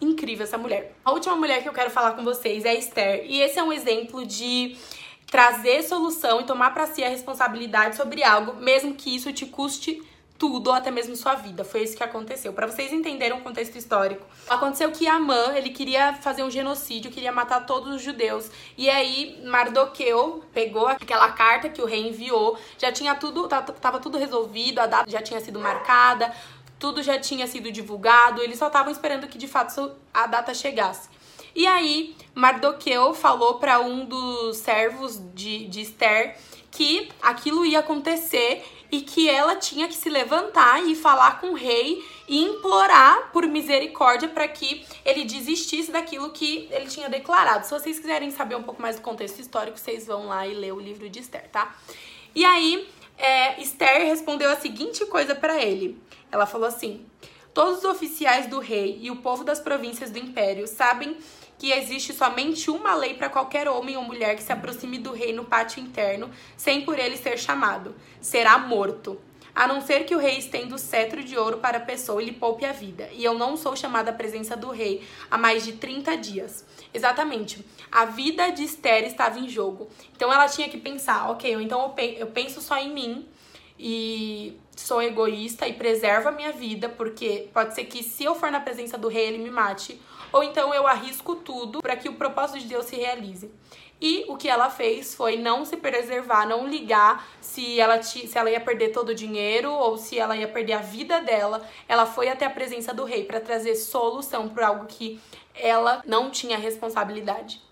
incrível 0.00 0.44
essa 0.44 0.56
mulher. 0.56 0.96
A 1.04 1.12
última 1.12 1.36
mulher 1.36 1.62
que 1.62 1.68
eu 1.68 1.74
quero 1.74 1.90
falar 1.90 2.12
com 2.12 2.24
vocês 2.24 2.64
é 2.64 2.74
Esther. 2.74 3.26
E 3.28 3.42
esse 3.42 3.58
é 3.58 3.62
um 3.62 3.70
exemplo 3.70 4.24
de 4.24 4.78
trazer 5.26 5.82
solução 5.82 6.40
e 6.40 6.44
tomar 6.44 6.72
para 6.72 6.86
si 6.86 7.04
a 7.04 7.08
responsabilidade 7.10 7.96
sobre 7.96 8.24
algo, 8.24 8.54
mesmo 8.62 8.94
que 8.94 9.14
isso 9.14 9.30
te 9.30 9.44
custe 9.44 10.02
tudo, 10.38 10.68
ou 10.68 10.74
até 10.74 10.90
mesmo 10.90 11.14
sua 11.14 11.34
vida. 11.34 11.64
Foi 11.64 11.82
isso 11.82 11.96
que 11.96 12.02
aconteceu. 12.02 12.52
Para 12.52 12.66
vocês 12.66 12.92
entenderem 12.92 13.38
o 13.38 13.40
contexto 13.40 13.76
histórico, 13.76 14.26
aconteceu 14.48 14.90
que 14.90 15.06
Amã, 15.06 15.52
ele 15.54 15.70
queria 15.70 16.14
fazer 16.14 16.42
um 16.42 16.50
genocídio, 16.50 17.10
queria 17.10 17.32
matar 17.32 17.64
todos 17.66 17.94
os 17.94 18.02
judeus. 18.02 18.50
E 18.76 18.90
aí 18.90 19.40
Mardoqueu 19.44 20.44
pegou 20.52 20.86
aquela 20.86 21.30
carta 21.32 21.68
que 21.68 21.80
o 21.80 21.86
rei 21.86 22.08
enviou, 22.08 22.58
já 22.78 22.90
tinha 22.90 23.14
tudo, 23.14 23.48
tava 23.48 23.98
tudo 24.00 24.18
resolvido, 24.18 24.80
a 24.80 24.86
data 24.86 25.10
já 25.10 25.22
tinha 25.22 25.40
sido 25.40 25.60
marcada, 25.60 26.34
tudo 26.78 27.02
já 27.02 27.18
tinha 27.18 27.46
sido 27.46 27.70
divulgado, 27.70 28.42
eles 28.42 28.58
só 28.58 28.66
estavam 28.66 28.92
esperando 28.92 29.26
que 29.28 29.38
de 29.38 29.48
fato 29.48 29.92
a 30.12 30.26
data 30.26 30.52
chegasse. 30.52 31.08
E 31.54 31.66
aí 31.66 32.16
Mardoqueu 32.34 33.14
falou 33.14 33.54
para 33.54 33.80
um 33.80 34.04
dos 34.04 34.56
servos 34.56 35.22
de, 35.34 35.68
de 35.68 35.80
Esther 35.80 36.36
que 36.70 37.08
aquilo 37.22 37.64
ia 37.64 37.78
acontecer 37.78 38.64
e 38.90 39.00
que 39.00 39.28
ela 39.28 39.56
tinha 39.56 39.88
que 39.88 39.94
se 39.94 40.08
levantar 40.08 40.82
e 40.84 40.94
falar 40.94 41.40
com 41.40 41.48
o 41.48 41.54
rei 41.54 42.04
e 42.28 42.42
implorar 42.42 43.30
por 43.32 43.46
misericórdia 43.46 44.28
para 44.28 44.46
que 44.48 44.84
ele 45.04 45.24
desistisse 45.24 45.90
daquilo 45.90 46.30
que 46.30 46.68
ele 46.70 46.86
tinha 46.86 47.08
declarado. 47.08 47.64
Se 47.64 47.70
vocês 47.70 47.98
quiserem 47.98 48.30
saber 48.30 48.54
um 48.54 48.62
pouco 48.62 48.80
mais 48.80 48.96
do 48.96 49.02
contexto 49.02 49.40
histórico, 49.40 49.78
vocês 49.78 50.06
vão 50.06 50.26
lá 50.26 50.46
e 50.46 50.54
ler 50.54 50.72
o 50.72 50.80
livro 50.80 51.08
de 51.08 51.20
Esther, 51.20 51.48
tá? 51.50 51.74
E 52.34 52.44
aí, 52.44 52.88
é, 53.16 53.60
Esther 53.60 54.06
respondeu 54.06 54.50
a 54.50 54.56
seguinte 54.56 55.04
coisa 55.06 55.34
para 55.34 55.62
ele. 55.62 56.00
Ela 56.30 56.46
falou 56.46 56.66
assim: 56.66 57.04
Todos 57.54 57.78
os 57.78 57.84
oficiais 57.84 58.48
do 58.48 58.58
rei 58.58 58.98
e 59.00 59.12
o 59.12 59.16
povo 59.16 59.44
das 59.44 59.60
províncias 59.60 60.10
do 60.10 60.18
império 60.18 60.66
sabem 60.66 61.16
que 61.56 61.70
existe 61.70 62.12
somente 62.12 62.68
uma 62.68 62.96
lei 62.96 63.14
para 63.14 63.30
qualquer 63.30 63.68
homem 63.68 63.96
ou 63.96 64.02
mulher 64.02 64.34
que 64.34 64.42
se 64.42 64.52
aproxime 64.52 64.98
do 64.98 65.12
rei 65.12 65.32
no 65.32 65.44
pátio 65.44 65.80
interno, 65.80 66.28
sem 66.56 66.84
por 66.84 66.98
ele 66.98 67.16
ser 67.16 67.38
chamado: 67.38 67.94
será 68.20 68.58
morto. 68.58 69.20
A 69.54 69.68
não 69.68 69.80
ser 69.80 70.04
que 70.04 70.16
o 70.16 70.18
rei 70.18 70.36
estenda 70.36 70.74
o 70.74 70.78
cetro 70.78 71.22
de 71.22 71.38
ouro 71.38 71.58
para 71.58 71.78
a 71.78 71.80
pessoa 71.80 72.20
e 72.20 72.26
lhe 72.26 72.32
poupe 72.32 72.64
a 72.64 72.72
vida. 72.72 73.08
E 73.12 73.24
eu 73.24 73.34
não 73.34 73.56
sou 73.56 73.76
chamada 73.76 74.10
à 74.10 74.12
presença 74.12 74.56
do 74.56 74.70
rei 74.70 75.06
há 75.30 75.38
mais 75.38 75.64
de 75.64 75.74
30 75.74 76.16
dias. 76.16 76.64
Exatamente. 76.92 77.64
A 77.88 78.04
vida 78.04 78.50
de 78.50 78.64
Esther 78.64 79.04
estava 79.04 79.38
em 79.38 79.48
jogo. 79.48 79.88
Então 80.16 80.32
ela 80.32 80.48
tinha 80.48 80.68
que 80.68 80.76
pensar: 80.76 81.30
ok, 81.30 81.54
então 81.54 81.94
eu 82.18 82.26
penso 82.26 82.60
só 82.60 82.76
em 82.78 82.92
mim 82.92 83.28
e 83.78 84.58
sou 84.76 85.02
egoísta 85.02 85.66
e 85.66 85.72
preservo 85.72 86.28
a 86.28 86.32
minha 86.32 86.52
vida, 86.52 86.88
porque 86.88 87.48
pode 87.52 87.74
ser 87.74 87.84
que 87.84 88.02
se 88.02 88.24
eu 88.24 88.34
for 88.34 88.50
na 88.50 88.60
presença 88.60 88.98
do 88.98 89.08
rei 89.08 89.26
ele 89.26 89.38
me 89.38 89.50
mate, 89.50 90.00
ou 90.32 90.42
então 90.42 90.74
eu 90.74 90.86
arrisco 90.86 91.36
tudo 91.36 91.80
para 91.80 91.96
que 91.96 92.08
o 92.08 92.14
propósito 92.14 92.58
de 92.58 92.66
Deus 92.66 92.86
se 92.86 92.96
realize. 92.96 93.50
E 94.00 94.24
o 94.28 94.36
que 94.36 94.48
ela 94.48 94.68
fez 94.68 95.14
foi 95.14 95.36
não 95.36 95.64
se 95.64 95.76
preservar, 95.76 96.46
não 96.46 96.66
ligar 96.66 97.26
se 97.40 97.78
ela, 97.78 98.02
se 98.02 98.36
ela 98.36 98.50
ia 98.50 98.60
perder 98.60 98.90
todo 98.90 99.10
o 99.10 99.14
dinheiro 99.14 99.72
ou 99.72 99.96
se 99.96 100.18
ela 100.18 100.36
ia 100.36 100.48
perder 100.48 100.74
a 100.74 100.80
vida 100.80 101.20
dela. 101.20 101.66
Ela 101.88 102.04
foi 102.04 102.28
até 102.28 102.44
a 102.44 102.50
presença 102.50 102.92
do 102.92 103.04
rei 103.04 103.24
para 103.24 103.40
trazer 103.40 103.76
solução 103.76 104.48
para 104.48 104.68
algo 104.68 104.86
que 104.86 105.20
ela 105.54 106.02
não 106.04 106.30
tinha 106.30 106.58
responsabilidade. 106.58 107.62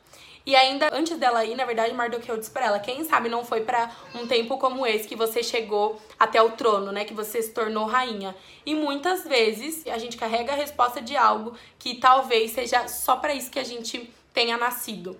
E 0.44 0.56
ainda 0.56 0.90
antes 0.92 1.16
dela 1.18 1.44
ir, 1.44 1.54
na 1.54 1.64
verdade, 1.64 1.94
Mardoqueu 1.94 2.36
disse 2.36 2.50
pra 2.50 2.66
ela: 2.66 2.80
quem 2.80 3.04
sabe 3.04 3.28
não 3.28 3.44
foi 3.44 3.60
para 3.60 3.90
um 4.14 4.26
tempo 4.26 4.58
como 4.58 4.86
esse 4.86 5.06
que 5.06 5.14
você 5.14 5.42
chegou 5.42 6.00
até 6.18 6.42
o 6.42 6.50
trono, 6.50 6.90
né? 6.90 7.04
Que 7.04 7.14
você 7.14 7.40
se 7.40 7.52
tornou 7.52 7.86
rainha. 7.86 8.34
E 8.66 8.74
muitas 8.74 9.24
vezes 9.24 9.86
a 9.86 9.98
gente 9.98 10.16
carrega 10.16 10.52
a 10.52 10.56
resposta 10.56 11.00
de 11.00 11.16
algo 11.16 11.54
que 11.78 11.94
talvez 11.94 12.50
seja 12.50 12.88
só 12.88 13.16
para 13.16 13.34
isso 13.34 13.50
que 13.50 13.58
a 13.58 13.64
gente 13.64 14.12
tenha 14.34 14.56
nascido. 14.56 15.16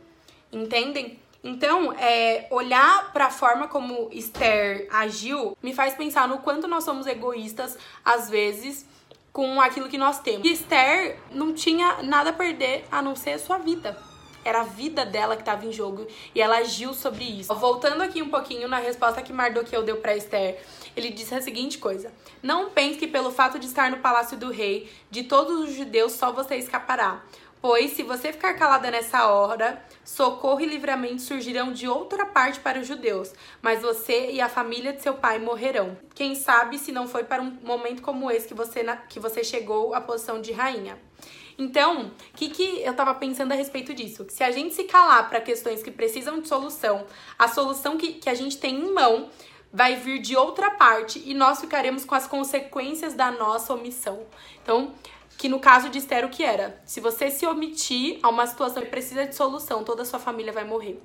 Entendem? 0.52 1.18
Então, 1.44 1.92
é, 1.94 2.46
olhar 2.50 3.12
para 3.12 3.26
a 3.26 3.30
forma 3.30 3.66
como 3.66 4.08
Esther 4.12 4.86
agiu 4.92 5.56
me 5.60 5.74
faz 5.74 5.94
pensar 5.94 6.28
no 6.28 6.38
quanto 6.38 6.68
nós 6.68 6.84
somos 6.84 7.06
egoístas 7.06 7.76
às 8.04 8.30
vezes 8.30 8.86
com 9.32 9.60
aquilo 9.60 9.88
que 9.88 9.98
nós 9.98 10.20
temos. 10.20 10.46
E 10.46 10.52
Esther 10.52 11.18
não 11.32 11.52
tinha 11.52 12.00
nada 12.02 12.30
a 12.30 12.32
perder 12.32 12.84
a 12.92 13.02
não 13.02 13.16
ser 13.16 13.32
a 13.32 13.38
sua 13.40 13.58
vida 13.58 13.96
era 14.44 14.60
a 14.60 14.64
vida 14.64 15.04
dela 15.04 15.36
que 15.36 15.42
estava 15.42 15.66
em 15.66 15.72
jogo 15.72 16.06
e 16.34 16.40
ela 16.40 16.58
agiu 16.58 16.94
sobre 16.94 17.24
isso. 17.24 17.54
Voltando 17.54 18.02
aqui 18.02 18.22
um 18.22 18.30
pouquinho 18.30 18.68
na 18.68 18.78
resposta 18.78 19.22
que 19.22 19.32
Mardoqueu 19.32 19.82
deu 19.82 19.98
para 19.98 20.16
Esther, 20.16 20.60
ele 20.96 21.10
disse 21.10 21.34
a 21.34 21.40
seguinte 21.40 21.78
coisa: 21.78 22.12
Não 22.42 22.70
pense 22.70 22.98
que 22.98 23.06
pelo 23.06 23.30
fato 23.30 23.58
de 23.58 23.66
estar 23.66 23.90
no 23.90 23.98
palácio 23.98 24.36
do 24.36 24.50
rei, 24.50 24.90
de 25.10 25.24
todos 25.24 25.68
os 25.68 25.74
judeus 25.74 26.12
só 26.12 26.32
você 26.32 26.56
escapará. 26.56 27.22
Pois, 27.62 27.92
se 27.92 28.02
você 28.02 28.32
ficar 28.32 28.54
calada 28.54 28.90
nessa 28.90 29.28
hora, 29.28 29.80
socorro 30.04 30.60
e 30.60 30.66
livramento 30.66 31.22
surgirão 31.22 31.72
de 31.72 31.86
outra 31.86 32.26
parte 32.26 32.58
para 32.58 32.80
os 32.80 32.88
judeus, 32.88 33.32
mas 33.62 33.82
você 33.82 34.32
e 34.32 34.40
a 34.40 34.48
família 34.48 34.92
de 34.92 35.00
seu 35.00 35.14
pai 35.14 35.38
morrerão. 35.38 35.96
Quem 36.12 36.34
sabe 36.34 36.76
se 36.76 36.90
não 36.90 37.06
foi 37.06 37.22
para 37.22 37.40
um 37.40 37.56
momento 37.62 38.02
como 38.02 38.28
esse 38.28 38.48
que 38.48 38.54
você, 38.54 38.84
que 39.08 39.20
você 39.20 39.44
chegou 39.44 39.94
à 39.94 40.00
posição 40.00 40.40
de 40.40 40.50
rainha. 40.50 40.98
Então, 41.58 42.10
o 42.32 42.36
que, 42.36 42.48
que 42.48 42.82
eu 42.82 42.94
tava 42.94 43.14
pensando 43.14 43.52
a 43.52 43.54
respeito 43.54 43.94
disso? 43.94 44.24
Que 44.24 44.32
se 44.32 44.42
a 44.42 44.50
gente 44.50 44.74
se 44.74 44.84
calar 44.84 45.28
para 45.28 45.40
questões 45.40 45.82
que 45.82 45.90
precisam 45.90 46.40
de 46.40 46.48
solução, 46.48 47.06
a 47.38 47.48
solução 47.48 47.96
que, 47.96 48.14
que 48.14 48.28
a 48.28 48.34
gente 48.34 48.58
tem 48.58 48.74
em 48.74 48.92
mão 48.92 49.28
vai 49.72 49.96
vir 49.96 50.18
de 50.20 50.36
outra 50.36 50.70
parte 50.72 51.22
e 51.24 51.32
nós 51.32 51.60
ficaremos 51.60 52.04
com 52.04 52.14
as 52.14 52.26
consequências 52.26 53.14
da 53.14 53.30
nossa 53.30 53.72
omissão. 53.72 54.26
Então, 54.62 54.92
que 55.38 55.48
no 55.48 55.58
caso 55.58 55.88
de 55.88 55.98
Esther, 55.98 56.24
o 56.24 56.28
que 56.28 56.44
era? 56.44 56.80
Se 56.84 57.00
você 57.00 57.30
se 57.30 57.46
omitir 57.46 58.18
a 58.22 58.28
uma 58.28 58.46
situação 58.46 58.82
que 58.82 58.90
precisa 58.90 59.26
de 59.26 59.34
solução, 59.34 59.82
toda 59.82 60.02
a 60.02 60.04
sua 60.04 60.18
família 60.18 60.52
vai 60.52 60.64
morrer. 60.64 61.00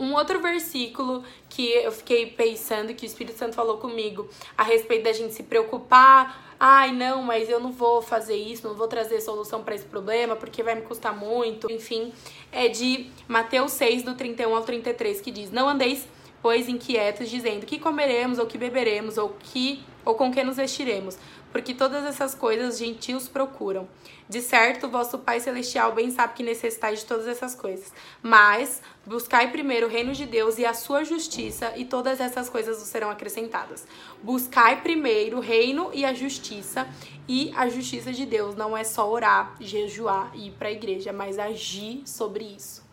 Um 0.00 0.14
outro 0.14 0.40
versículo 0.40 1.22
que 1.46 1.68
eu 1.72 1.92
fiquei 1.92 2.24
pensando, 2.24 2.94
que 2.94 3.04
o 3.04 3.06
Espírito 3.06 3.36
Santo 3.36 3.54
falou 3.54 3.76
comigo, 3.76 4.26
a 4.56 4.62
respeito 4.62 5.04
da 5.04 5.12
gente 5.12 5.34
se 5.34 5.42
preocupar. 5.42 6.54
Ai, 6.58 6.90
não, 6.90 7.22
mas 7.22 7.50
eu 7.50 7.60
não 7.60 7.70
vou 7.70 8.00
fazer 8.00 8.36
isso, 8.36 8.66
não 8.66 8.74
vou 8.74 8.88
trazer 8.88 9.20
solução 9.20 9.62
para 9.62 9.74
esse 9.74 9.84
problema, 9.84 10.34
porque 10.34 10.62
vai 10.62 10.74
me 10.74 10.80
custar 10.80 11.14
muito. 11.14 11.70
Enfim, 11.70 12.14
é 12.50 12.66
de 12.68 13.10
Mateus 13.28 13.72
6, 13.72 14.02
do 14.02 14.14
31 14.14 14.56
ao 14.56 14.62
33, 14.62 15.20
que 15.20 15.30
diz: 15.30 15.50
Não 15.50 15.68
andeis, 15.68 16.08
pois, 16.40 16.66
inquietos, 16.66 17.28
dizendo 17.28 17.66
que 17.66 17.78
comeremos, 17.78 18.38
ou 18.38 18.46
que 18.46 18.56
beberemos, 18.56 19.18
ou 19.18 19.36
que 19.38 19.84
ou 20.04 20.14
com 20.14 20.32
que 20.32 20.42
nos 20.42 20.56
vestiremos, 20.56 21.18
porque 21.52 21.74
todas 21.74 22.04
essas 22.04 22.34
coisas 22.34 22.78
gentios 22.78 23.28
procuram. 23.28 23.88
De 24.28 24.40
certo, 24.40 24.88
vosso 24.88 25.18
Pai 25.18 25.40
Celestial 25.40 25.92
bem 25.92 26.10
sabe 26.10 26.34
que 26.34 26.42
necessitais 26.42 27.00
de 27.00 27.06
todas 27.06 27.26
essas 27.26 27.54
coisas. 27.54 27.92
Mas 28.22 28.80
buscai 29.04 29.50
primeiro 29.50 29.86
o 29.86 29.90
reino 29.90 30.12
de 30.12 30.24
Deus 30.24 30.56
e 30.58 30.64
a 30.64 30.72
sua 30.72 31.02
justiça, 31.02 31.72
e 31.76 31.84
todas 31.84 32.20
essas 32.20 32.48
coisas 32.48 32.78
vos 32.78 32.88
serão 32.88 33.10
acrescentadas. 33.10 33.86
Buscai 34.22 34.82
primeiro 34.82 35.38
o 35.38 35.40
reino 35.40 35.90
e 35.92 36.04
a 36.04 36.14
justiça, 36.14 36.86
e 37.26 37.52
a 37.56 37.68
justiça 37.68 38.12
de 38.12 38.24
Deus 38.24 38.54
não 38.54 38.76
é 38.76 38.84
só 38.84 39.10
orar, 39.10 39.56
jejuar 39.60 40.30
e 40.34 40.46
ir 40.46 40.52
para 40.52 40.68
a 40.68 40.72
igreja, 40.72 41.12
mas 41.12 41.38
agir 41.38 42.02
sobre 42.06 42.44
isso. 42.44 42.88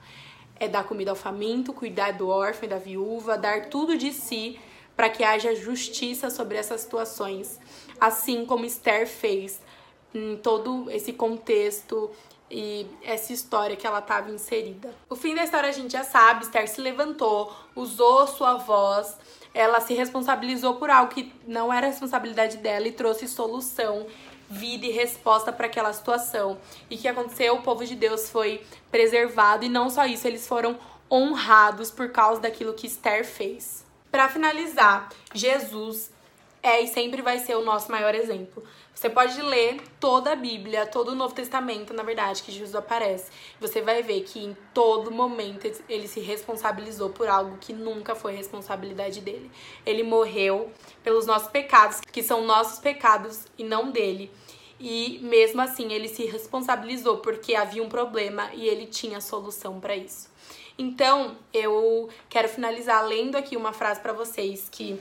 É 0.59 0.67
dar 0.67 0.85
comida 0.85 1.11
ao 1.11 1.15
faminto, 1.15 1.71
cuidar 1.71 2.13
do 2.13 2.29
órfão 2.29 2.65
e 2.65 2.69
da 2.69 2.79
viúva, 2.79 3.37
dar 3.37 3.69
tudo 3.69 3.95
de 3.95 4.11
si 4.11 4.59
para 4.97 5.09
que 5.11 5.23
haja 5.23 5.55
justiça 5.55 6.31
sobre 6.31 6.57
essas 6.57 6.81
situações, 6.81 7.59
assim 8.01 8.47
como 8.47 8.65
Esther 8.65 9.07
fez 9.07 9.61
em 10.13 10.35
todo 10.37 10.89
esse 10.89 11.13
contexto 11.13 12.09
e 12.49 12.87
essa 13.03 13.31
história 13.31 13.75
que 13.75 13.85
ela 13.85 13.99
estava 13.99 14.31
inserida. 14.31 14.91
O 15.07 15.15
fim 15.15 15.35
da 15.35 15.43
história 15.43 15.69
a 15.69 15.73
gente 15.73 15.91
já 15.91 16.03
sabe, 16.03 16.45
Esther 16.45 16.67
se 16.67 16.81
levantou, 16.81 17.53
usou 17.75 18.25
sua 18.25 18.55
voz, 18.55 19.15
ela 19.53 19.79
se 19.81 19.93
responsabilizou 19.93 20.75
por 20.75 20.89
algo 20.89 21.13
que 21.13 21.31
não 21.45 21.71
era 21.71 21.87
responsabilidade 21.87 22.57
dela 22.57 22.87
e 22.87 22.91
trouxe 22.91 23.27
solução, 23.27 24.07
vida 24.49 24.87
e 24.87 24.91
resposta 24.91 25.51
para 25.51 25.67
aquela 25.67 25.93
situação. 25.93 26.57
E 26.89 26.95
o 26.95 26.97
que 26.97 27.07
aconteceu? 27.07 27.55
O 27.55 27.61
povo 27.61 27.85
de 27.85 27.95
Deus 27.95 28.29
foi 28.29 28.63
preservado 28.89 29.63
e 29.63 29.69
não 29.69 29.91
só 29.91 30.07
isso, 30.07 30.25
eles 30.25 30.47
foram 30.47 30.75
honrados 31.11 31.91
por 31.91 32.09
causa 32.11 32.41
daquilo 32.41 32.73
que 32.73 32.87
Esther 32.87 33.23
fez. 33.23 33.86
Para 34.11 34.29
finalizar, 34.29 35.09
Jesus 35.33 36.11
é 36.63 36.81
e 36.81 36.87
sempre 36.87 37.21
vai 37.21 37.39
ser 37.39 37.55
o 37.55 37.63
nosso 37.63 37.91
maior 37.91 38.15
exemplo. 38.15 38.63
Você 38.93 39.09
pode 39.09 39.39
ler 39.41 39.79
toda 39.99 40.31
a 40.31 40.35
Bíblia, 40.35 40.85
todo 40.87 41.09
o 41.09 41.15
Novo 41.15 41.33
Testamento, 41.35 41.93
na 41.93 42.01
verdade, 42.01 42.41
que 42.41 42.51
Jesus 42.51 42.73
aparece. 42.73 43.31
Você 43.59 43.79
vai 43.79 44.01
ver 44.01 44.23
que 44.23 44.39
em 44.39 44.57
todo 44.73 45.11
momento 45.11 45.71
ele 45.87 46.07
se 46.07 46.19
responsabilizou 46.19 47.11
por 47.11 47.27
algo 47.27 47.57
que 47.57 47.73
nunca 47.73 48.15
foi 48.15 48.33
responsabilidade 48.33 49.21
dele. 49.21 49.51
Ele 49.85 50.01
morreu 50.01 50.71
pelos 51.03 51.27
nossos 51.27 51.47
pecados, 51.49 52.01
que 52.01 52.23
são 52.23 52.43
nossos 52.43 52.79
pecados 52.79 53.45
e 53.57 53.63
não 53.63 53.91
dele. 53.91 54.31
E 54.79 55.19
mesmo 55.21 55.61
assim, 55.61 55.91
ele 55.91 56.07
se 56.07 56.25
responsabilizou 56.25 57.17
porque 57.17 57.55
havia 57.55 57.83
um 57.83 57.89
problema 57.89 58.49
e 58.53 58.67
ele 58.67 58.87
tinha 58.87 59.21
solução 59.21 59.79
para 59.79 59.95
isso. 59.95 60.29
Então, 60.77 61.35
eu 61.53 62.09
quero 62.29 62.47
finalizar 62.47 63.03
lendo 63.05 63.35
aqui 63.35 63.57
uma 63.57 63.73
frase 63.73 63.99
para 63.99 64.13
vocês 64.13 64.67
que 64.71 64.99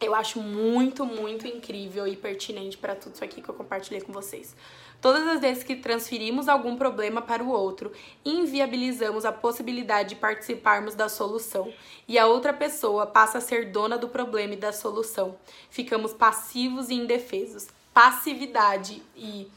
eu 0.00 0.14
acho 0.14 0.40
muito, 0.40 1.04
muito 1.04 1.46
incrível 1.46 2.06
e 2.06 2.16
pertinente 2.16 2.76
para 2.76 2.94
tudo 2.94 3.14
isso 3.14 3.24
aqui 3.24 3.40
que 3.40 3.48
eu 3.48 3.54
compartilhei 3.54 4.00
com 4.00 4.12
vocês. 4.12 4.54
Todas 5.00 5.26
as 5.28 5.40
vezes 5.40 5.62
que 5.62 5.76
transferimos 5.76 6.48
algum 6.48 6.76
problema 6.76 7.22
para 7.22 7.42
o 7.42 7.50
outro, 7.50 7.92
inviabilizamos 8.24 9.24
a 9.24 9.30
possibilidade 9.30 10.10
de 10.10 10.14
participarmos 10.16 10.94
da 10.96 11.08
solução, 11.08 11.72
e 12.08 12.18
a 12.18 12.26
outra 12.26 12.52
pessoa 12.52 13.06
passa 13.06 13.38
a 13.38 13.40
ser 13.40 13.70
dona 13.70 13.96
do 13.96 14.08
problema 14.08 14.54
e 14.54 14.56
da 14.56 14.72
solução. 14.72 15.36
Ficamos 15.70 16.12
passivos 16.12 16.90
e 16.90 16.94
indefesos. 16.94 17.68
Passividade 17.94 19.02
e 19.16 19.48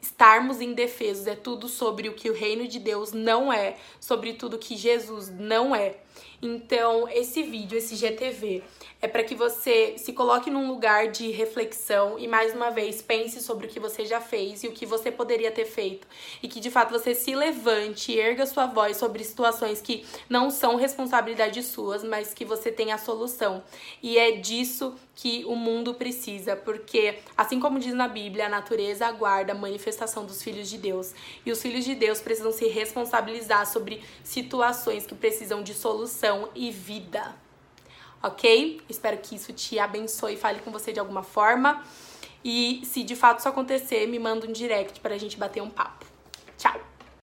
estarmos 0.00 0.60
indefesos, 0.60 1.26
é 1.26 1.36
tudo 1.36 1.68
sobre 1.68 2.08
o 2.08 2.14
que 2.14 2.30
o 2.30 2.34
reino 2.34 2.66
de 2.66 2.78
Deus 2.78 3.12
não 3.12 3.52
é, 3.52 3.76
sobre 4.00 4.34
tudo 4.34 4.58
que 4.58 4.76
Jesus 4.76 5.28
não 5.28 5.74
é. 5.74 5.96
Então, 6.42 7.06
esse 7.08 7.42
vídeo, 7.42 7.76
esse 7.76 7.94
GTV, 7.94 8.62
é 9.02 9.06
para 9.06 9.22
que 9.22 9.34
você 9.34 9.94
se 9.98 10.12
coloque 10.12 10.50
num 10.50 10.68
lugar 10.68 11.08
de 11.08 11.30
reflexão 11.30 12.18
e 12.18 12.26
mais 12.26 12.54
uma 12.54 12.70
vez 12.70 13.02
pense 13.02 13.42
sobre 13.42 13.66
o 13.66 13.68
que 13.68 13.78
você 13.78 14.06
já 14.06 14.20
fez 14.20 14.62
e 14.62 14.68
o 14.68 14.72
que 14.72 14.86
você 14.86 15.10
poderia 15.10 15.50
ter 15.50 15.66
feito 15.66 16.06
e 16.42 16.48
que 16.48 16.60
de 16.60 16.70
fato 16.70 16.90
você 16.90 17.14
se 17.14 17.34
levante, 17.34 18.16
erga 18.16 18.46
sua 18.46 18.66
voz 18.66 18.96
sobre 18.96 19.22
situações 19.24 19.80
que 19.80 20.04
não 20.28 20.50
são 20.50 20.76
responsabilidade 20.76 21.62
suas, 21.62 22.02
mas 22.02 22.32
que 22.32 22.44
você 22.44 22.70
tem 22.70 22.92
a 22.92 22.98
solução. 22.98 23.62
E 24.02 24.18
é 24.18 24.32
disso 24.32 24.94
que 25.14 25.44
o 25.44 25.54
mundo 25.54 25.94
precisa, 25.94 26.56
porque 26.56 27.18
assim 27.36 27.60
como 27.60 27.78
diz 27.78 27.92
na 27.92 28.08
Bíblia, 28.08 28.46
a 28.46 28.50
natureza 28.50 29.06
aguarda 29.06 29.52
a 29.52 29.54
manifestação 29.54 29.89
dos 30.24 30.42
filhos 30.42 30.68
de 30.68 30.78
Deus 30.78 31.14
e 31.44 31.52
os 31.52 31.60
filhos 31.60 31.84
de 31.84 31.94
Deus 31.94 32.20
precisam 32.20 32.52
se 32.52 32.66
responsabilizar 32.68 33.66
sobre 33.66 34.02
situações 34.22 35.06
que 35.06 35.14
precisam 35.14 35.62
de 35.62 35.74
solução 35.74 36.48
e 36.54 36.70
vida 36.70 37.34
ok? 38.22 38.80
Espero 38.88 39.18
que 39.18 39.34
isso 39.34 39.52
te 39.52 39.78
abençoe 39.78 40.34
e 40.34 40.36
fale 40.36 40.60
com 40.60 40.70
você 40.70 40.92
de 40.92 41.00
alguma 41.00 41.22
forma. 41.22 41.82
E 42.44 42.82
se 42.84 43.02
de 43.02 43.16
fato 43.16 43.38
isso 43.38 43.48
acontecer, 43.48 44.06
me 44.06 44.18
manda 44.18 44.46
um 44.46 44.52
direct 44.52 45.00
pra 45.00 45.16
gente 45.18 45.36
bater 45.36 45.62
um 45.62 45.70
papo. 45.70 46.06
Tchau! 46.56 46.89